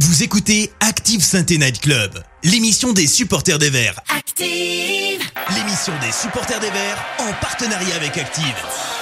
[0.00, 4.00] Vous écoutez Active Sainte Night Club, l'émission des supporters des Verts.
[4.08, 5.22] Active
[5.54, 8.56] L'émission des supporters des Verts en partenariat avec Active.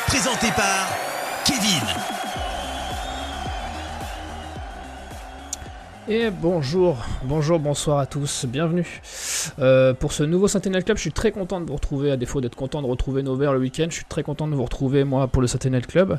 [0.07, 0.91] Présentée par
[1.47, 2.22] Kevin.
[6.09, 9.01] Et bonjour, bonjour, bonsoir à tous, bienvenue
[9.61, 10.97] euh, pour ce nouveau Sentinel Club.
[10.97, 13.53] Je suis très content de vous retrouver, à défaut d'être content de retrouver nos verts
[13.53, 13.87] le week-end.
[13.89, 16.19] Je suis très content de vous retrouver, moi, pour le Sentinel Club.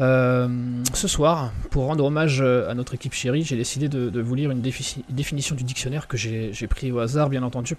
[0.00, 0.48] Euh,
[0.92, 4.50] ce soir, pour rendre hommage euh, à notre équipe chérie, j'ai décidé de, vous lire
[4.50, 7.76] une définition du dictionnaire que j'ai pris au hasard, bien entendu.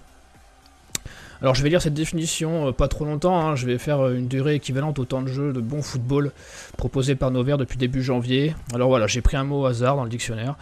[1.44, 3.54] Alors je vais lire cette définition euh, pas trop longtemps, hein.
[3.54, 6.32] je vais faire euh, une durée équivalente au temps de jeu de bon football
[6.78, 8.54] proposé par nos verts depuis début janvier.
[8.72, 10.56] Alors voilà, j'ai pris un mot au hasard dans le dictionnaire,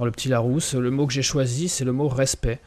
[0.00, 0.74] dans le petit Larousse.
[0.74, 2.58] Le mot que j'ai choisi, c'est le mot respect.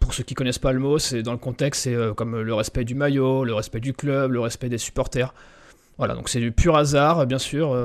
[0.00, 2.52] Pour ceux qui connaissent pas le mot, c'est dans le contexte, c'est euh, comme le
[2.52, 5.32] respect du maillot, le respect du club, le respect des supporters.
[5.98, 7.78] Voilà, donc c'est du pur hasard, bien sûr.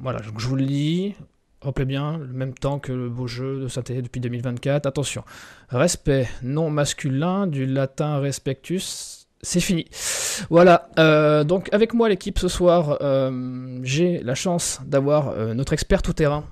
[0.00, 1.14] voilà, donc je vous le lis.
[1.62, 4.86] Rappelez bien, le même temps que le beau jeu de saint depuis 2024.
[4.86, 5.22] Attention,
[5.68, 9.28] respect non masculin du latin respectus.
[9.42, 9.86] C'est fini.
[10.50, 15.72] Voilà, euh, donc avec moi l'équipe ce soir, euh, j'ai la chance d'avoir euh, notre
[15.72, 16.44] expert tout terrain.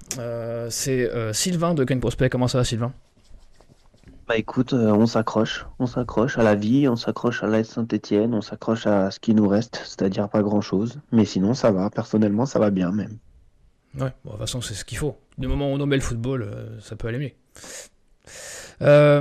[0.70, 2.28] c'est Sylvain de Gain Prospect.
[2.28, 2.92] Comment ça va Sylvain?
[4.28, 5.66] Bah écoute, on s'accroche.
[5.80, 9.34] On s'accroche à la vie, on s'accroche à l'AS Saint-Etienne, on s'accroche à ce qui
[9.34, 11.00] nous reste, c'est-à-dire pas grand-chose.
[11.10, 13.18] Mais sinon ça va, personnellement ça va bien même.
[13.98, 15.18] Ouais, bon, de toute façon, c'est ce qu'il faut.
[15.38, 17.32] Du moment où on met le football, euh, ça peut aller mieux.
[18.82, 19.20] Euh,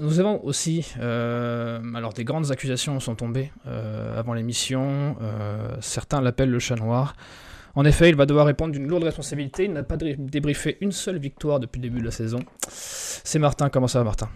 [0.00, 3.50] nous avons aussi, euh, alors des grandes accusations sont tombées
[4.16, 5.16] avant l'émission.
[5.80, 7.14] certains l'appellent le chat noir.
[7.74, 9.64] En effet, il va devoir répondre d'une lourde responsabilité.
[9.64, 12.40] Il n'a pas débriefé une seule victoire depuis le début de la saison.
[12.68, 13.70] C'est Martin.
[13.70, 14.28] Comment ça va, Martin?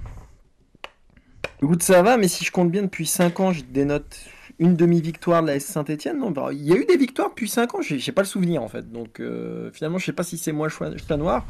[1.63, 4.19] Écoute, ça va, mais si je compte bien depuis 5 ans, je dénote
[4.59, 6.19] une demi-victoire de la S Saint-Etienne.
[6.19, 8.69] Non, il y a eu des victoires depuis 5 ans, j'ai pas le souvenir en
[8.69, 8.91] fait.
[8.91, 11.47] Donc euh, finalement, je sais pas si c'est moi le chat noir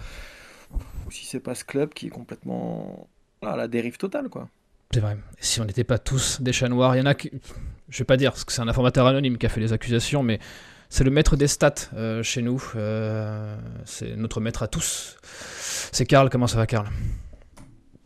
[1.06, 3.08] ou si c'est pas ce club qui est complètement
[3.42, 4.48] à la dérive totale quoi.
[4.92, 5.16] C'est vrai.
[5.40, 7.30] Si on n'était pas tous des chats noirs, il y en a qui.
[7.88, 10.22] Je vais pas dire parce que c'est un informateur anonyme qui a fait les accusations,
[10.22, 10.38] mais
[10.88, 12.62] c'est le maître des stats euh, chez nous.
[12.76, 15.16] Euh, c'est notre maître à tous.
[15.92, 16.30] C'est Karl.
[16.30, 16.88] Comment ça va, Karl?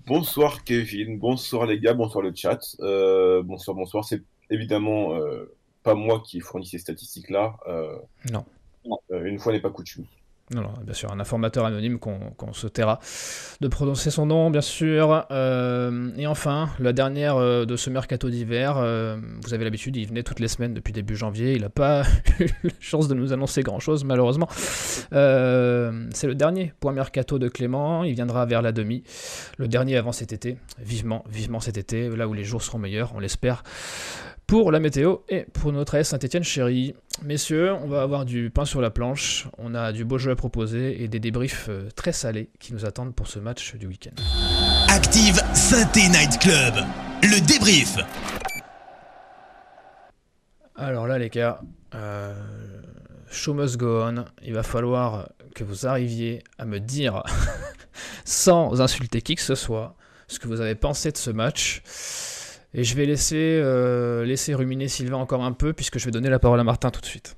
[0.06, 4.06] Bonsoir Kevin, bonsoir les gars, bonsoir le chat, bonsoir, bonsoir.
[4.06, 7.56] C'est évidemment euh, pas moi qui ai fourni ces statistiques-là.
[7.66, 7.96] Euh,
[8.32, 8.44] non.
[9.10, 10.04] Euh, une fois n'est pas coutume.
[10.50, 13.00] Non, non, bien sûr, un informateur anonyme qu'on se taira
[13.60, 15.26] de prononcer son nom, bien sûr.
[15.30, 18.76] et enfin, la dernière de ce mercato d'hiver,
[19.42, 21.52] vous avez l'habitude, il venait toutes les semaines depuis début janvier.
[21.52, 22.02] Il n'a pas
[22.40, 24.48] eu la chance de nous annoncer grand-chose, malheureusement.
[24.50, 28.02] C'est le dernier point mercato de Clément.
[28.02, 29.02] Il viendra vers la demi.
[29.58, 30.56] Le dernier avant cet été.
[30.78, 33.64] Vivement, vivement cet été, là où les jours seront meilleurs, on l'espère
[34.48, 36.94] pour la météo et pour notre AS Saint-Etienne chérie.
[37.22, 40.36] Messieurs, on va avoir du pain sur la planche, on a du beau jeu à
[40.36, 44.14] proposer et des débriefs euh, très salés qui nous attendent pour ce match du week-end.
[44.88, 46.74] Active saint Night Club,
[47.22, 47.96] le débrief.
[50.76, 51.60] Alors là les gars,
[51.94, 52.32] euh,
[53.30, 57.22] show must go on, il va falloir que vous arriviez à me dire,
[58.24, 59.94] sans insulter qui que ce soit,
[60.26, 61.82] ce que vous avez pensé de ce match.
[62.74, 66.28] Et je vais laisser, euh, laisser ruminer Sylvain encore un peu, puisque je vais donner
[66.28, 67.36] la parole à Martin tout de suite.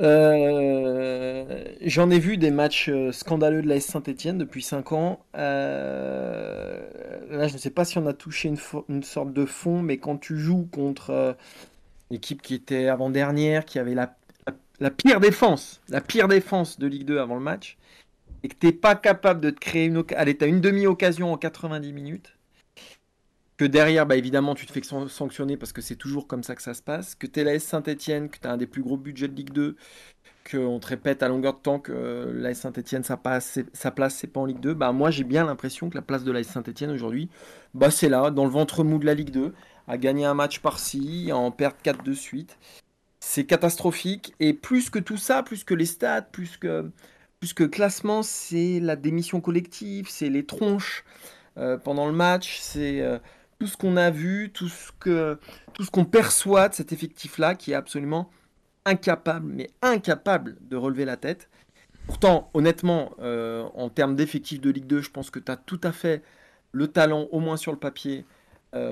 [0.00, 5.20] Euh, j'en ai vu des matchs euh, scandaleux de la S Saint-Etienne depuis 5 ans.
[5.34, 6.80] là,
[7.30, 8.58] je ne sais pas si on a touché une,
[8.88, 11.36] une sorte de fond, mais quand tu joues contre
[12.10, 14.16] l'équipe qui était avant-dernière, qui avait la,
[14.80, 17.78] la, pire défense, la pire défense de Ligue 2 avant le match,
[18.42, 20.20] et que tu n'es pas capable de te créer une occasion.
[20.20, 22.36] Allez, tu as une demi-occasion en 90 minutes.
[23.56, 26.62] Que derrière, bah, évidemment, tu te fais sanctionner parce que c'est toujours comme ça que
[26.62, 27.14] ça se passe.
[27.14, 29.34] Que tu es la S Saint-Etienne, que tu as un des plus gros budgets de
[29.34, 29.76] Ligue 2.
[30.50, 34.26] Qu'on te répète à longueur de temps que la S Saint-Etienne, sa, sa place, c'est
[34.26, 34.74] pas en Ligue 2.
[34.74, 37.28] Bah, moi, j'ai bien l'impression que la place de la S Saint-Etienne aujourd'hui,
[37.74, 39.52] bah, c'est là, dans le ventre mou de la Ligue 2,
[39.86, 42.58] à gagner un match par-ci, à en perdre 4 de suite.
[43.20, 44.34] C'est catastrophique.
[44.40, 46.90] Et plus que tout ça, plus que les stats, plus que
[47.42, 51.04] puisque classement, c'est la démission collective, c'est les tronches
[51.58, 53.18] euh, pendant le match, c'est euh,
[53.58, 55.40] tout ce qu'on a vu, tout ce que
[55.72, 58.30] tout ce qu'on perçoit de cet effectif-là qui est absolument
[58.84, 61.50] incapable, mais incapable de relever la tête.
[62.06, 65.80] Pourtant, honnêtement, euh, en termes d'effectif de Ligue 2, je pense que tu as tout
[65.82, 66.22] à fait
[66.70, 68.24] le talent, au moins sur le papier,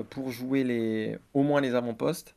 [0.09, 2.35] pour jouer les, au moins les avant-postes.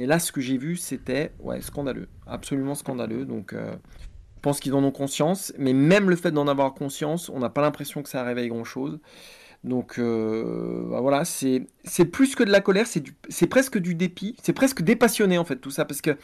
[0.00, 3.24] Et là, ce que j'ai vu, c'était ouais, scandaleux, absolument scandaleux.
[3.24, 3.54] Donc,
[4.38, 7.50] je pense qu'ils en ont conscience, mais même le fait d'en avoir conscience, on n'a
[7.50, 9.00] pas l'impression que ça réveille grand-chose.
[9.64, 11.66] Donc euh, bah voilà, c'est
[12.12, 15.72] plus que de la colère, c'est presque du dépit, c'est presque dépassionné en fait tout
[15.72, 16.16] ça, parce que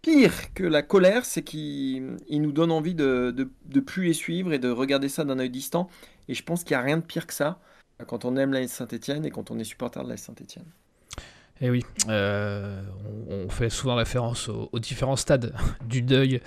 [0.00, 4.58] pire que la colère, c'est qu'il nous donne envie de, de, plus les suivre et
[4.58, 5.90] de regarder ça d'un œil distant.
[6.28, 7.60] Et je pense qu'il n'y a rien de pire que ça
[8.06, 10.64] quand on aime la Saint-Etienne et quand on est supporter de la Saint-Etienne.
[11.60, 12.80] Et eh oui, euh,
[13.28, 15.52] on, fait souvent référence aux, différents stades
[15.88, 16.40] du deuil.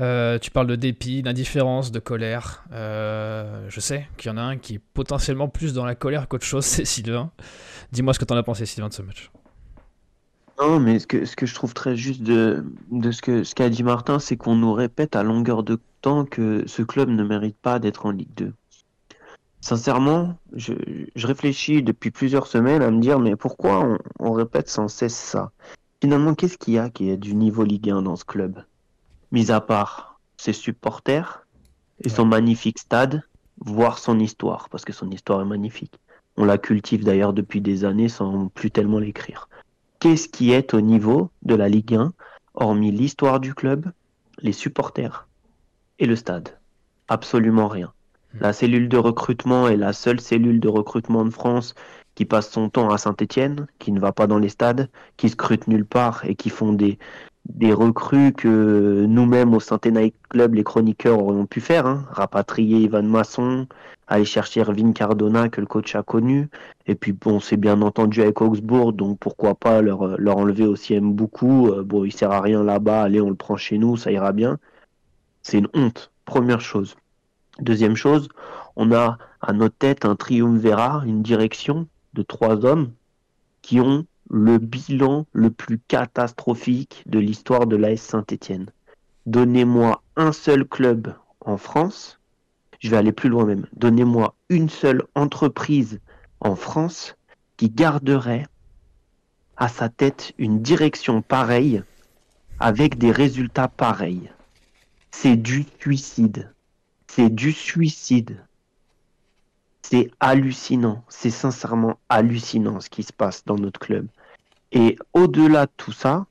[0.00, 2.62] Euh, tu parles de dépit, d'indifférence, de colère.
[2.72, 6.28] Euh, je sais qu'il y en a un qui est potentiellement plus dans la colère
[6.28, 7.30] qu'autre chose, c'est Sylvain.
[7.92, 9.30] Dis-moi ce que tu en as pensé, Sylvain, de ce match.
[10.60, 12.64] Non, mais ce que, ce que je trouve très juste de,
[13.10, 16.82] ce ce qu'a dit Martin, c'est qu'on nous répète à longueur de temps que ce
[16.82, 18.52] club ne mérite pas d'être en Ligue 2.
[19.64, 20.74] Sincèrement, je,
[21.16, 25.52] réfléchis depuis plusieurs semaines à me dire, mais pourquoi on, répète sans cesse ça?
[26.02, 28.62] Finalement, qu'est-ce qu'il y a qui est du niveau Ligue 1 dans ce club?
[29.32, 31.46] Mis à part ses supporters
[32.04, 33.22] et son magnifique stade,
[33.58, 35.98] voire son histoire, parce que son histoire est magnifique.
[36.36, 39.48] On la cultive d'ailleurs depuis des années sans plus tellement l'écrire.
[39.98, 42.12] Qu'est-ce qui est au niveau de la Ligue 1,
[42.52, 43.90] hormis l'histoire du club,
[44.42, 45.26] les supporters
[45.98, 46.58] et le stade?
[47.08, 47.94] Absolument rien.
[48.40, 51.74] La cellule de recrutement est la seule cellule de recrutement de France
[52.14, 55.68] qui passe son temps à Saint-Etienne, qui ne va pas dans les stades, qui scrute
[55.68, 56.98] nulle part et qui font des,
[57.46, 61.86] des recrues que nous-mêmes au Centennial Club, les chroniqueurs aurions pu faire.
[61.86, 62.04] Hein.
[62.10, 63.66] Rapatrier Ivan Masson,
[64.06, 66.48] aller chercher Erwin Cardona que le coach a connu.
[66.86, 70.94] Et puis bon, c'est bien entendu avec Augsbourg, donc pourquoi pas leur, leur enlever aussi
[70.94, 71.68] aime beaucoup.
[71.68, 74.32] Euh, bon, il sert à rien là-bas, allez, on le prend chez nous, ça ira
[74.32, 74.58] bien.
[75.42, 76.96] C'est une honte, première chose.
[77.60, 78.28] Deuxième chose,
[78.74, 82.92] on a à notre tête un triumvirat, une direction de trois hommes
[83.62, 88.70] qui ont le bilan le plus catastrophique de l'histoire de l'AS Saint-Étienne.
[89.26, 92.18] Donnez-moi un seul club en France,
[92.80, 96.00] je vais aller plus loin même, donnez-moi une seule entreprise
[96.40, 97.16] en France
[97.56, 98.46] qui garderait
[99.56, 101.82] à sa tête une direction pareille
[102.58, 104.30] avec des résultats pareils.
[105.12, 106.53] C'est du suicide
[107.14, 108.44] c'est du suicide.
[109.82, 114.08] C'est hallucinant, c'est sincèrement hallucinant ce qui se passe dans notre club.
[114.72, 116.26] Et au-delà de tout ça,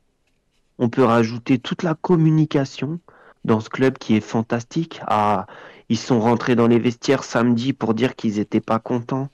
[0.80, 3.00] on peut rajouter toute la communication
[3.46, 5.00] dans ce club qui est fantastique.
[5.08, 5.48] Ah,
[5.88, 9.30] ils sont rentrés dans les vestiaires samedi pour dire qu'ils n'étaient pas contents.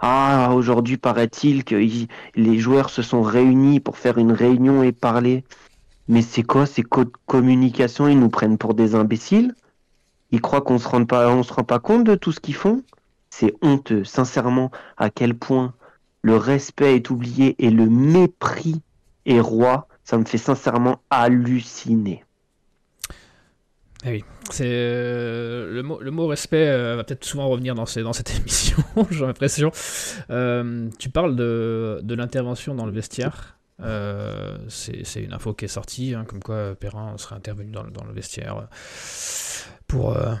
[0.00, 1.76] Ah, aujourd'hui paraît-il que
[2.34, 5.44] les joueurs se sont réunis pour faire une réunion et parler.
[6.08, 9.54] Mais c'est quoi ces codes de communication Ils nous prennent pour des imbéciles?
[10.30, 12.54] Ils croient qu'on se rend pas, on se rend pas compte de tout ce qu'ils
[12.54, 12.82] font.
[13.30, 15.74] C'est honteux, sincèrement, à quel point
[16.22, 18.80] le respect est oublié et le mépris
[19.26, 19.88] est roi.
[20.04, 22.24] Ça me fait sincèrement halluciner.
[24.04, 28.78] Eh oui, c'est euh, le, mot, respect euh, va peut-être souvent revenir dans, cette émission,
[29.10, 29.72] j'ai l'impression.
[30.30, 33.57] Euh, tu parles de l'intervention dans le vestiaire.
[33.80, 38.12] C'est une info qui est sortie, hein, comme quoi Perrin serait intervenu dans, dans le
[38.12, 38.68] vestiaire
[39.88, 40.16] pour.
[40.16, 40.34] Euh,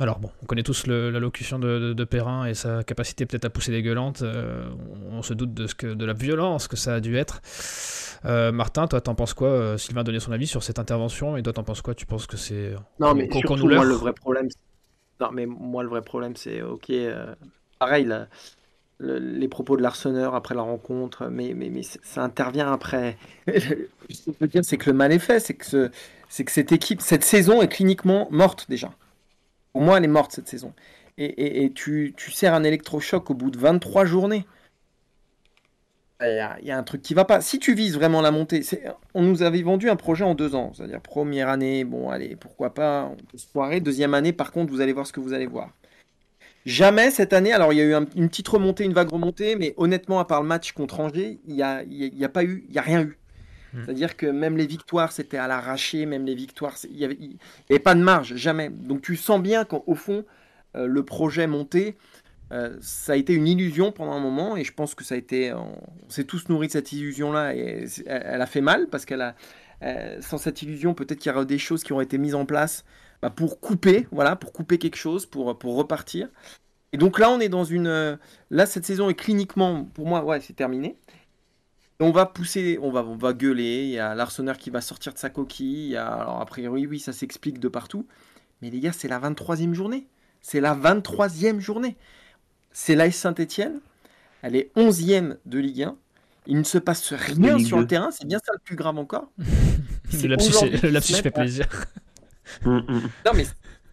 [0.00, 3.72] alors bon, on connaît tous l'allocution de, de, Perrin et sa capacité peut-être à pousser
[3.72, 4.22] des gueulantes.
[4.22, 4.68] Euh,
[5.10, 7.40] on, se doute de, ce que, de la violence que ça a dû être.
[8.24, 11.42] Euh, Martin, toi, t'en penses quoi Sylvain a donné son avis sur cette intervention et
[11.42, 14.48] toi, t'en penses quoi Tu penses que c'est non mais surtout moi le vrai problème.
[15.20, 16.92] Non mais moi le vrai problème c'est ok.
[17.78, 18.08] pareil
[19.00, 23.16] les propos de l'arseneur après la rencontre, mais, mais, ça intervient après.
[23.48, 25.90] Ce que je veux dire, c'est que le mal est fait, c'est que
[26.42, 28.90] que cette équipe, cette saison est cliniquement morte déjà.
[29.72, 30.72] Pour moi, elle est morte cette saison.
[31.16, 34.44] Et, tu, tu sers un électrochoc au bout de 23 journées.
[36.20, 37.40] Il y, a, un truc qui va pas.
[37.40, 38.62] Si tu vises vraiment la montée,
[39.12, 40.72] on nous avait vendu un projet en deux ans.
[40.74, 43.80] C'est-à-dire, première année, bon, allez, pourquoi pas, on peut se foirer.
[43.80, 45.70] Deuxième année, par contre, vous allez voir ce que vous allez voir.
[46.64, 49.74] Jamais cette année, alors il y a eu une petite remontée, une vague remontée, mais
[49.76, 52.74] honnêtement, à part le match contre Angers, il n'y a, y a, pas eu, il
[52.74, 53.18] y a rien eu.
[53.74, 53.82] Hmm.
[53.84, 57.94] C'est-à-dire que même les victoires, c'était à l'arraché, même les victoires, il n'y avait, pas
[57.94, 58.70] de marge, jamais.
[58.70, 60.24] Donc tu sens bien qu'au fond,
[60.74, 61.96] euh, le projet monté,
[62.52, 65.18] euh, ça a été une illusion pendant un moment, et je pense que ça a
[65.18, 65.76] été, on,
[66.08, 69.34] s'est tous nourris de cette illusion-là, et elle, a fait mal, parce qu'elle a,
[69.82, 72.46] euh, sans cette illusion, peut-être qu'il y aurait des choses qui ont été mises en
[72.46, 72.84] place
[73.24, 76.28] bah, pour couper, voilà, pour couper quelque chose, pour, pour repartir.
[76.92, 78.18] Et donc là, on est dans une,
[78.50, 80.96] là, cette saison est cliniquement, pour moi, ouais, c'est terminé
[82.00, 85.14] on va pousser, on va, on va gueuler, il y a l'arseneur qui va sortir
[85.14, 88.06] de sa coquille, il y a, alors a priori, oui, ça s'explique de partout.
[88.60, 90.06] Mais les gars, c'est la 23e journée.
[90.40, 91.96] C'est la 23e journée.
[92.72, 93.80] C'est l'AS Saint-Etienne,
[94.42, 95.96] elle est 11e de Ligue 1.
[96.46, 99.30] Il ne se passe rien sur le terrain, c'est bien ça le plus grave encore.
[100.12, 100.28] le
[100.90, 101.66] lapsus, fait plaisir.
[102.64, 103.46] Non mais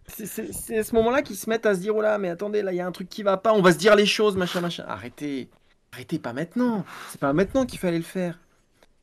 [0.08, 2.74] c'est à ce moment-là qu'ils se mettent à se dire oh là mais attendez là
[2.74, 4.60] il y a un truc qui va pas on va se dire les choses machin
[4.60, 5.50] machin arrêtez
[5.93, 6.86] Arrêtez pas maintenant.
[7.10, 8.39] C'est pas maintenant qu'il fallait le faire.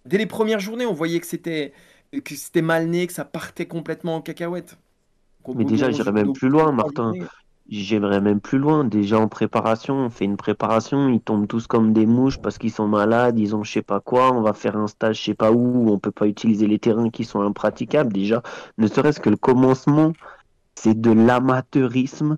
[0.07, 1.73] Dès les premières journées, on voyait que c'était
[2.25, 4.79] que c'était mal né, que ça partait complètement en cacahuète.
[5.55, 7.13] Mais déjà, j'irais même plus loin, Martin.
[7.69, 8.85] J'aimerais même plus loin.
[8.85, 12.73] Déjà en préparation, on fait une préparation, ils tombent tous comme des mouches parce qu'ils
[12.73, 15.35] sont malades, ils ont je sais pas quoi, on va faire un stage je sais
[15.35, 18.13] pas où, on peut pas utiliser les terrains qui sont impraticables.
[18.13, 18.43] Déjà,
[18.79, 20.15] ne serait-ce que le commencement,
[20.77, 22.37] c'est de l'amateurisme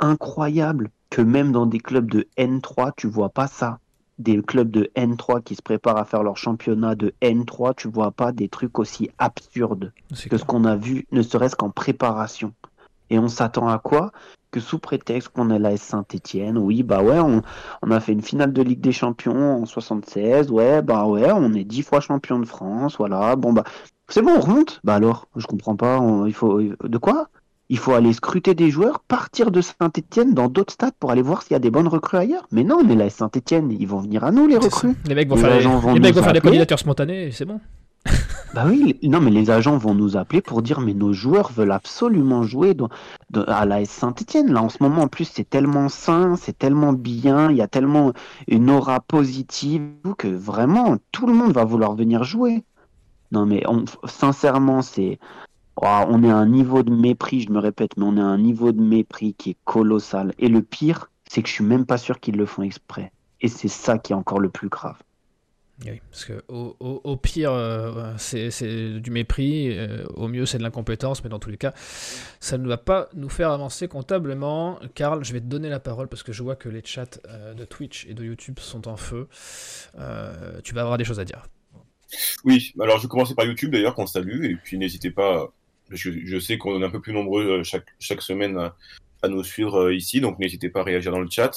[0.00, 3.78] incroyable que même dans des clubs de N3, tu vois pas ça.
[4.18, 8.10] Des clubs de N3 qui se préparent à faire leur championnat de N3, tu vois
[8.10, 9.92] pas des trucs aussi absurdes
[10.28, 12.52] que ce qu'on a vu, ne serait-ce qu'en préparation.
[13.10, 14.10] Et on s'attend à quoi?
[14.54, 17.42] Que sous prétexte qu'on est la Saint-Etienne, oui, bah ouais, on,
[17.82, 21.54] on, a fait une finale de Ligue des Champions en 76, ouais, bah ouais, on
[21.54, 23.64] est dix fois champion de France, voilà, bon bah,
[24.08, 26.60] c'est bon, on remonte Bah alors, je comprends pas, il faut...
[26.62, 27.30] De quoi?
[27.68, 31.42] Il faut aller scruter des joueurs, partir de Saint-Etienne dans d'autres stades pour aller voir
[31.42, 32.46] s'il y a des bonnes recrues ailleurs.
[32.52, 34.94] Mais non, mais là, Saint-Etienne, ils vont venir à nous, les recrues.
[35.08, 37.58] Les mecs vont faire, les, mecs vont faire des candidatures spontanées, c'est bon.
[38.54, 41.72] Bah oui, non, mais les agents vont nous appeler pour dire mais nos joueurs veulent
[41.72, 42.76] absolument jouer
[43.48, 44.52] à la Saint-Etienne.
[44.52, 47.66] Là, en ce moment, en plus, c'est tellement sain, c'est tellement bien, il y a
[47.66, 48.12] tellement
[48.46, 52.62] une aura positive que vraiment, tout le monde va vouloir venir jouer.
[53.32, 53.64] Non, mais
[54.04, 55.18] sincèrement, c'est
[55.76, 58.38] on est à un niveau de mépris, je me répète, mais on est à un
[58.38, 60.32] niveau de mépris qui est colossal.
[60.38, 63.10] Et le pire, c'est que je suis même pas sûr qu'ils le font exprès.
[63.40, 64.96] Et c'est ça qui est encore le plus grave.
[65.82, 71.24] Oui, parce que au, pire, euh, c'est du mépris, euh, au mieux, c'est de l'incompétence,
[71.24, 71.72] mais dans tous les cas,
[72.38, 74.78] ça ne va pas nous faire avancer comptablement.
[74.94, 77.54] Karl, je vais te donner la parole parce que je vois que les chats euh,
[77.54, 79.28] de Twitch et de YouTube sont en feu.
[80.62, 81.48] tu vas avoir des choses à dire.
[82.44, 85.52] Oui, alors je vais commencer par YouTube d'ailleurs, qu'on salue, et puis n'hésitez pas
[85.90, 88.56] je, sais qu'on est un peu plus nombreux chaque, chaque semaine
[89.22, 91.50] à, nous suivre ici, donc n'hésitez pas à réagir dans le chat.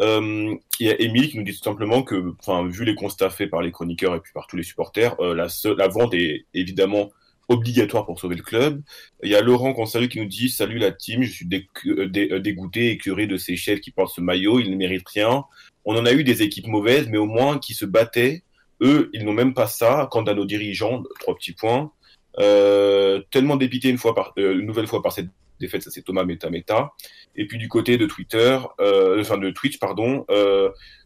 [0.00, 2.34] Euh, il y a Émile qui nous dit tout simplement que,
[2.68, 5.88] vu les constats faits par les chroniqueurs et puis par tous les supporters, la, la,
[5.88, 7.10] vente est évidemment
[7.48, 8.82] obligatoire pour sauver le club.
[9.22, 12.90] Il y a Laurent qu'on salue qui nous dit Salut la team, je suis dégoûté
[12.90, 15.44] et curé de ces chefs qui portent ce maillot, ils ne méritent rien.
[15.84, 18.44] On en a eu des équipes mauvaises, mais au moins qui se battaient.
[18.80, 20.06] Eux, ils n'ont même pas ça.
[20.10, 21.90] Quant à nos dirigeants, trois petits points.
[22.38, 23.98] Euh, tellement dépité une,
[24.38, 25.28] euh, une nouvelle fois par cette
[25.58, 26.92] défaite, ça c'est Thomas Meta Meta.
[27.38, 30.26] Et puis du côté de Twitter, euh, enfin de Twitch, pardon,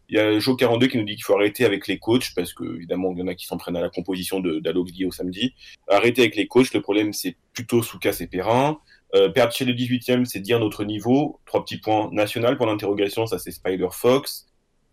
[0.09, 2.75] il y a Jo42 qui nous dit qu'il faut arrêter avec les coachs, parce que
[2.75, 5.53] évidemment il y en a qui s'en prennent à la composition d'Alox au samedi.
[5.87, 8.79] Arrêter avec les coachs, le problème c'est plutôt Soukas et Perrin.
[9.15, 11.39] Euh, chez le 18e, c'est dire notre niveau.
[11.45, 14.47] Trois petits points national pour l'interrogation, ça c'est Spider Fox.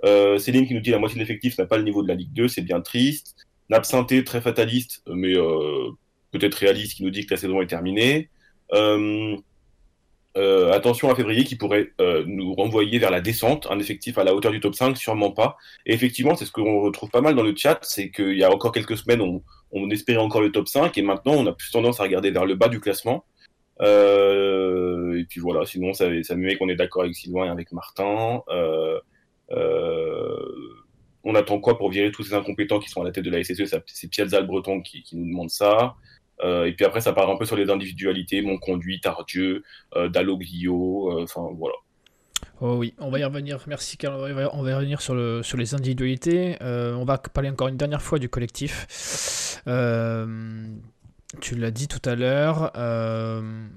[0.04, 2.14] Euh, Céline qui nous dit la moitié de l'effectif n'a pas le niveau de la
[2.14, 3.36] Ligue 2, c'est bien triste.
[3.68, 5.90] N'absenté, très fataliste, mais euh,
[6.32, 8.30] peut-être réaliste qui nous dit que la saison est terminée.
[8.72, 9.36] Euh,
[10.36, 14.22] euh, attention à février qui pourrait euh, nous renvoyer vers la descente, un effectif à
[14.22, 15.56] la hauteur du top 5, sûrement pas.
[15.86, 18.50] Et effectivement, c'est ce qu'on retrouve pas mal dans le chat, c'est qu'il y a
[18.50, 22.00] encore quelques semaines, on, espérait encore le top 5, et maintenant on a plus tendance
[22.00, 23.24] à regarder vers le bas du classement.
[23.80, 27.72] et puis voilà, sinon ça, ça me met qu'on est d'accord avec Sylvain et avec
[27.72, 28.42] Martin.
[31.24, 33.42] on attend quoi pour virer tous ces incompétents qui sont à la tête de la
[33.42, 35.96] SSE C'est Piazza le Breton qui nous demande ça.
[36.44, 39.62] Euh, et puis après, ça part un peu sur les individualités, mon conduit, Tardieu,
[39.96, 41.74] euh, Dalloglio, euh, enfin voilà.
[42.60, 43.58] Oh oui, on va y revenir.
[43.66, 44.14] Merci Karl.
[44.52, 46.56] On va y revenir sur, le, sur les individualités.
[46.60, 49.60] on va parler encore une dernière fois du collectif.
[51.40, 52.70] tu l'as dit tout à l'heure.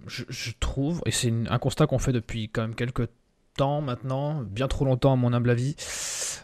[0.07, 3.07] Je, trouve, et c'est un constat qu'on fait depuis quand même quelques
[3.55, 5.75] temps maintenant, bien trop longtemps à mon humble avis,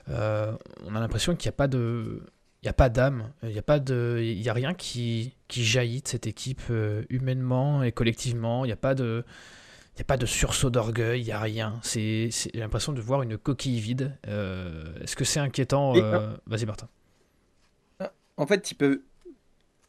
[0.08, 2.24] on a l'impression qu'il n'y a pas de
[2.62, 5.64] il n'y a pas d'âme, il n'y a, pas de, y a rien qui, qui
[5.64, 9.24] jaillit de cette équipe euh, humainement et collectivement, il n'y a pas de...
[10.02, 11.78] A pas de sursaut d'orgueil, il n'y a rien.
[11.82, 14.16] C'est, j'ai l'impression de voir une coquille vide.
[14.30, 16.88] Euh, est-ce que c'est inquiétant euh, Vas-y, Martin.
[18.38, 19.02] En fait, il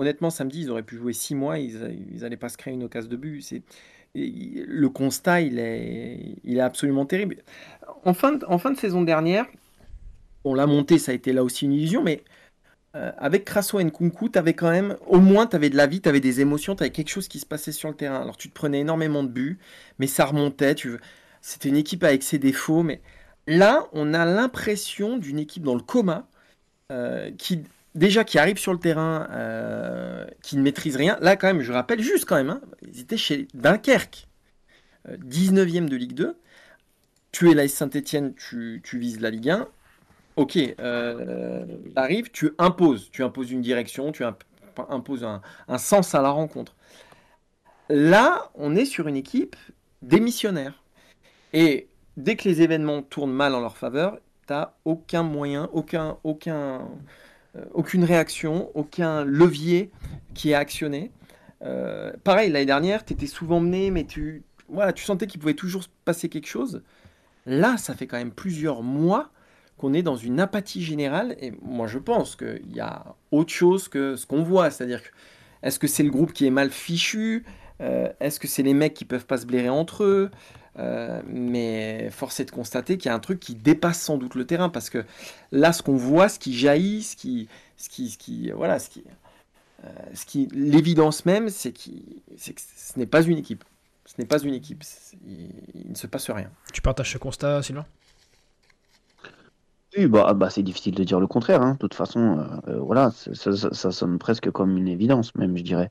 [0.00, 3.09] honnêtement, samedi, ils auraient pu jouer six mois, ils n'allaient pas se créer une occasion
[3.09, 3.41] de but.
[3.41, 3.62] C'est...
[4.17, 7.37] Le constat, il est, il est absolument terrible.
[8.05, 9.47] En fin, de, en fin de saison dernière,
[10.43, 12.25] on l'a monté, ça a été là aussi une illusion, mais
[12.97, 16.00] euh, avec Crasso et Nkunku, avais quand même, au moins, tu avais de la vie,
[16.00, 18.20] tu avais des émotions, tu avais quelque chose qui se passait sur le terrain.
[18.20, 19.59] Alors, tu te prenais énormément de buts,
[19.99, 20.75] mais ça remontait.
[20.75, 20.99] Tu...
[21.40, 23.00] C'était une équipe avec ses défauts, mais
[23.47, 26.26] là, on a l'impression d'une équipe dans le coma,
[26.90, 27.62] euh, qui
[27.94, 31.16] déjà qui arrive sur le terrain, euh, qui ne maîtrise rien.
[31.20, 34.26] Là, quand même, je rappelle juste quand même, hein, ils étaient chez Dunkerque,
[35.09, 36.37] 19e de Ligue 2.
[37.32, 39.68] Tu es la Saint-Etienne, tu, tu vises la Ligue 1
[40.37, 41.64] ok, euh,
[41.96, 44.25] arrives, tu imposes, tu imposes une direction, tu
[44.76, 46.76] imposes un, sens à la rencontre.
[47.88, 49.56] Là, on est sur une équipe
[50.02, 50.82] démissionnaire.
[51.52, 56.18] Et dès que les événements tournent mal en leur faveur, tu n'as aucun moyen, aucun,
[56.22, 56.88] aucun,
[57.72, 59.90] aucune réaction, aucun levier
[60.34, 61.10] qui est actionné.
[62.22, 65.82] pareil, l'année dernière, tu étais souvent mené, mais tu, voilà, tu sentais qu'il pouvait toujours
[65.82, 66.82] se passer quelque chose.
[67.46, 69.30] Là, ça fait quand même plusieurs mois
[69.80, 71.37] qu'on est dans une apathie générale.
[71.40, 74.70] Et moi, je pense qu'il y a autre chose que ce qu'on voit.
[74.70, 75.00] C'est-à-dire,
[75.62, 77.46] est-ce que c'est le groupe qui est mal fichu
[77.80, 80.30] euh, Est-ce que c'est les mecs qui peuvent pas se blairer entre eux
[80.78, 84.37] euh, mais force est de constater qu'il y a un truc qui dépasse sans doute
[84.37, 85.04] le terrain parce que
[85.50, 88.88] là, ce qu'on voit, ce qui jaillit, ce qui, ce qui, ce qui voilà, ce
[88.88, 89.02] qui,
[89.84, 91.80] euh, ce qui, l'évidence même, c'est, que
[92.38, 93.64] ce n'est pas une équipe.
[94.06, 94.84] Ce n'est pas une équipe.
[95.26, 96.50] Il, ne se passe rien.
[96.72, 97.84] Tu partages ce constat, Sylvain?
[99.97, 101.62] Oui, bah, bah c'est difficile de dire le contraire.
[101.62, 101.73] Hein.
[101.73, 105.90] De toute façon, voilà, ça, ça, sonne presque comme une évidence, même, je dirais.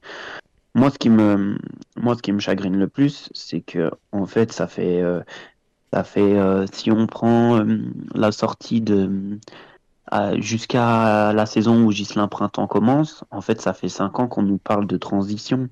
[0.76, 1.58] Moi, ce qui me,
[1.98, 5.22] moi, ce qui me chagrine le plus, c'est que, en fait, ça fait, euh,
[5.92, 7.80] ça fait, euh, si on prend euh,
[8.14, 9.40] la sortie de,
[10.38, 14.60] jusqu'à la saison où Gislain Printemps commence, en fait, ça fait cinq ans qu'on nous
[14.60, 15.70] parle de transition,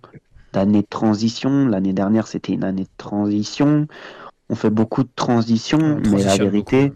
[0.51, 1.67] d'année de transition.
[1.67, 3.87] L'année dernière, c'était une année de transition.
[4.49, 6.91] On fait beaucoup de transitions, mais la vérité,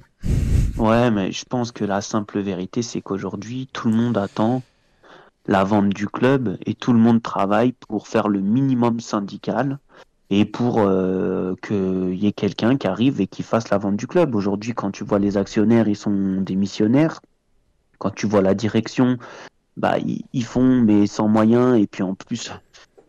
[0.78, 4.62] ouais, mais je pense que la simple vérité, c'est qu'aujourd'hui, tout le monde attend
[5.48, 9.80] la vente du club et tout le monde travaille pour faire le minimum syndical
[10.30, 14.08] et pour euh, qu'il y ait quelqu'un qui arrive et qui fasse la vente du
[14.08, 14.34] club.
[14.34, 17.22] Aujourd'hui, quand tu vois les actionnaires, ils sont démissionnaires.
[17.98, 19.18] Quand tu vois la direction,
[19.78, 22.52] bah ils, font mais sans moyens et puis en plus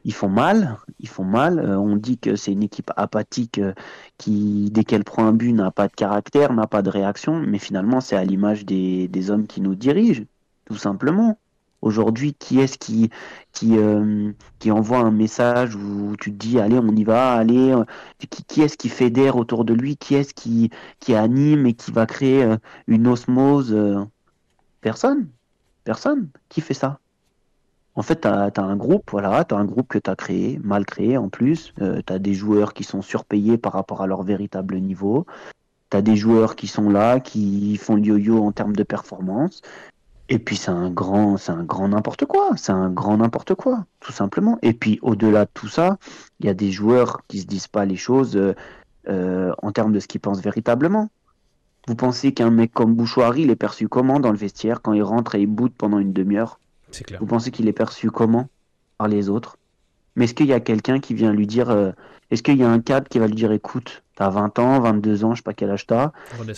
[0.04, 0.78] ils font mal.
[1.00, 1.58] Ils font mal.
[1.58, 3.72] Euh, on dit que c'est une équipe apathique euh,
[4.18, 7.40] qui, dès qu'elle prend un but, n'a pas de caractère, n'a pas de réaction.
[7.40, 10.24] Mais finalement, c'est à l'image des, hommes qui nous dirigent,
[10.66, 11.38] tout simplement.
[11.82, 12.78] Aujourd'hui, qui est-ce
[13.64, 17.74] euh, qui envoie un message où tu te dis, allez, on y va, allez,
[18.46, 20.70] qui, est-ce qui fédère autour de lui, qui est-ce qui,
[21.14, 22.54] anime et qui va créer
[22.86, 23.76] une osmose
[24.80, 25.28] Personne.
[25.84, 26.28] Personne.
[26.48, 27.01] Qui fait ça
[27.94, 30.58] En fait, tu as, un groupe, voilà, tu as un groupe que tu as créé,
[30.64, 31.74] mal créé en plus.
[31.76, 35.26] tu as des joueurs qui sont surpayés par rapport à leur véritable niveau.
[35.90, 39.60] Tu as des joueurs qui sont là, qui font le yo-yo en termes de performance.
[40.32, 43.84] Et puis c'est un grand, c'est un grand n'importe quoi, c'est un grand n'importe quoi,
[44.00, 44.58] tout simplement.
[44.62, 45.98] Et puis au-delà de tout ça,
[46.40, 48.54] il y a des joueurs qui se disent pas les choses euh,
[49.08, 51.10] euh, en termes de ce qu'ils pensent véritablement.
[51.86, 55.02] Vous pensez qu'un mec comme Bouchoirie, il est perçu comment dans le vestiaire quand il
[55.02, 56.58] rentre et il boude pendant une demi-heure?
[56.92, 57.20] C'est clair.
[57.20, 58.48] Vous pensez qu'il est perçu comment
[58.98, 59.58] par les autres?
[60.14, 61.92] Mais est-ce qu'il y a quelqu'un qui vient lui dire, euh,
[62.30, 65.24] est-ce qu'il y a un cadre qui va lui dire, écoute, T'as 20 ans, 22
[65.24, 66.12] ans, je sais pas quel âge t'as.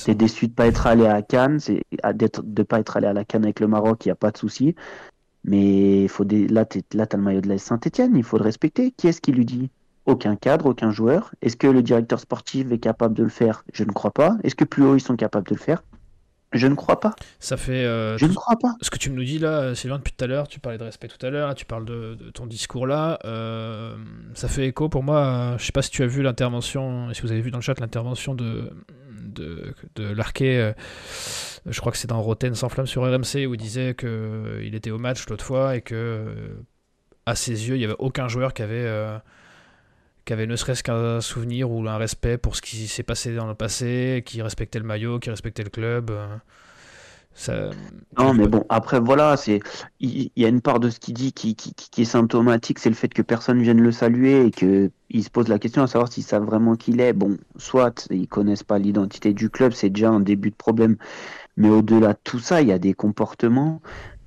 [0.04, 3.24] T'es déçu de pas être allé à Cannes, c'est de pas être allé à la
[3.24, 4.74] Cannes avec le Maroc, il n'y a pas de souci.
[5.44, 6.48] Mais faut des...
[6.48, 8.90] là, tu as le maillot de la Saint-Etienne, il faut le respecter.
[8.90, 9.70] Qui est-ce qui lui dit?
[10.06, 11.32] Aucun cadre, aucun joueur.
[11.42, 13.62] Est-ce que le directeur sportif est capable de le faire?
[13.72, 14.36] Je ne crois pas.
[14.42, 15.84] Est-ce que plus haut, ils sont capables de le faire?
[16.54, 17.14] Je ne crois pas.
[17.40, 17.84] Ça fait.
[17.84, 18.74] Euh, je ne crois pas.
[18.80, 21.08] Ce que tu nous dis là, Sylvain, depuis tout à l'heure, tu parlais de respect
[21.08, 23.18] tout à l'heure, tu parles de, ton discours là.
[23.24, 23.96] Euh,
[24.34, 25.56] ça fait écho pour moi.
[25.58, 27.78] je sais pas si tu as vu l'intervention, si vous avez vu dans le chat
[27.80, 28.70] l'intervention de,
[29.10, 30.58] de, de Larquet.
[30.58, 30.72] Euh,
[31.66, 34.90] je crois que c'est dans Roten sans flamme sur RMC où il disait qu'il était
[34.90, 36.26] au match l'autre fois et que,
[37.26, 38.86] à ses yeux, il n'y avait aucun joueur qui avait
[40.24, 43.46] qui avait ne serait-ce qu'un souvenir ou un respect pour ce qui s'est passé dans
[43.46, 46.10] le passé, qui respectait le maillot, qui respectait le club.
[46.10, 46.26] Euh,
[47.34, 47.70] ça...
[48.16, 49.60] Non, mais bon, après, voilà, c'est
[49.98, 51.56] il y, a une part de ce qu'il dit qui,
[51.98, 55.58] est symptomatique, c'est le fait que personne vienne le saluer et qu'il se pose la
[55.58, 57.12] question à savoir s'ils savent vraiment qui il est.
[57.12, 60.96] Bon, soit ils connaissent pas l'identité du club, c'est déjà un début de problème.
[61.56, 63.80] Mais au-delà de tout ça, il y a des comportements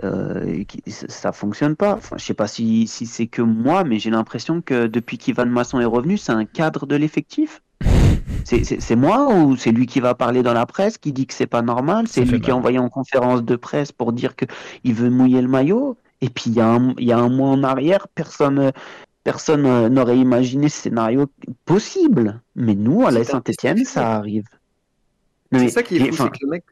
[0.04, 1.96] euh, ça fonctionne pas.
[1.96, 5.46] Enfin, je sais pas si, si c'est que moi, mais j'ai l'impression que depuis qu'Ivan
[5.46, 7.62] Masson est revenu, c'est un cadre de l'effectif.
[8.44, 11.48] C'est moi ou c'est lui qui va parler dans la presse, qui dit que c'est
[11.48, 12.08] pas normal?
[12.08, 15.50] C'est lui qui a envoyé en conférence de presse pour dire qu'il veut mouiller le
[15.50, 15.98] maillot?
[16.22, 18.72] Et puis il y, a un, y a un mois en arrière, personne
[19.24, 21.28] personne euh, n'aurait imaginé ce scénario
[21.66, 22.42] possible.
[22.56, 24.46] Mais nous, à la Saint-Etienne, ça arrive.
[25.52, 26.64] C'est ça qui est fou, c'est que le mec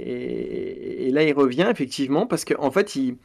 [0.00, 3.16] et, là, il revient effectivement parce qu'en en fait, il,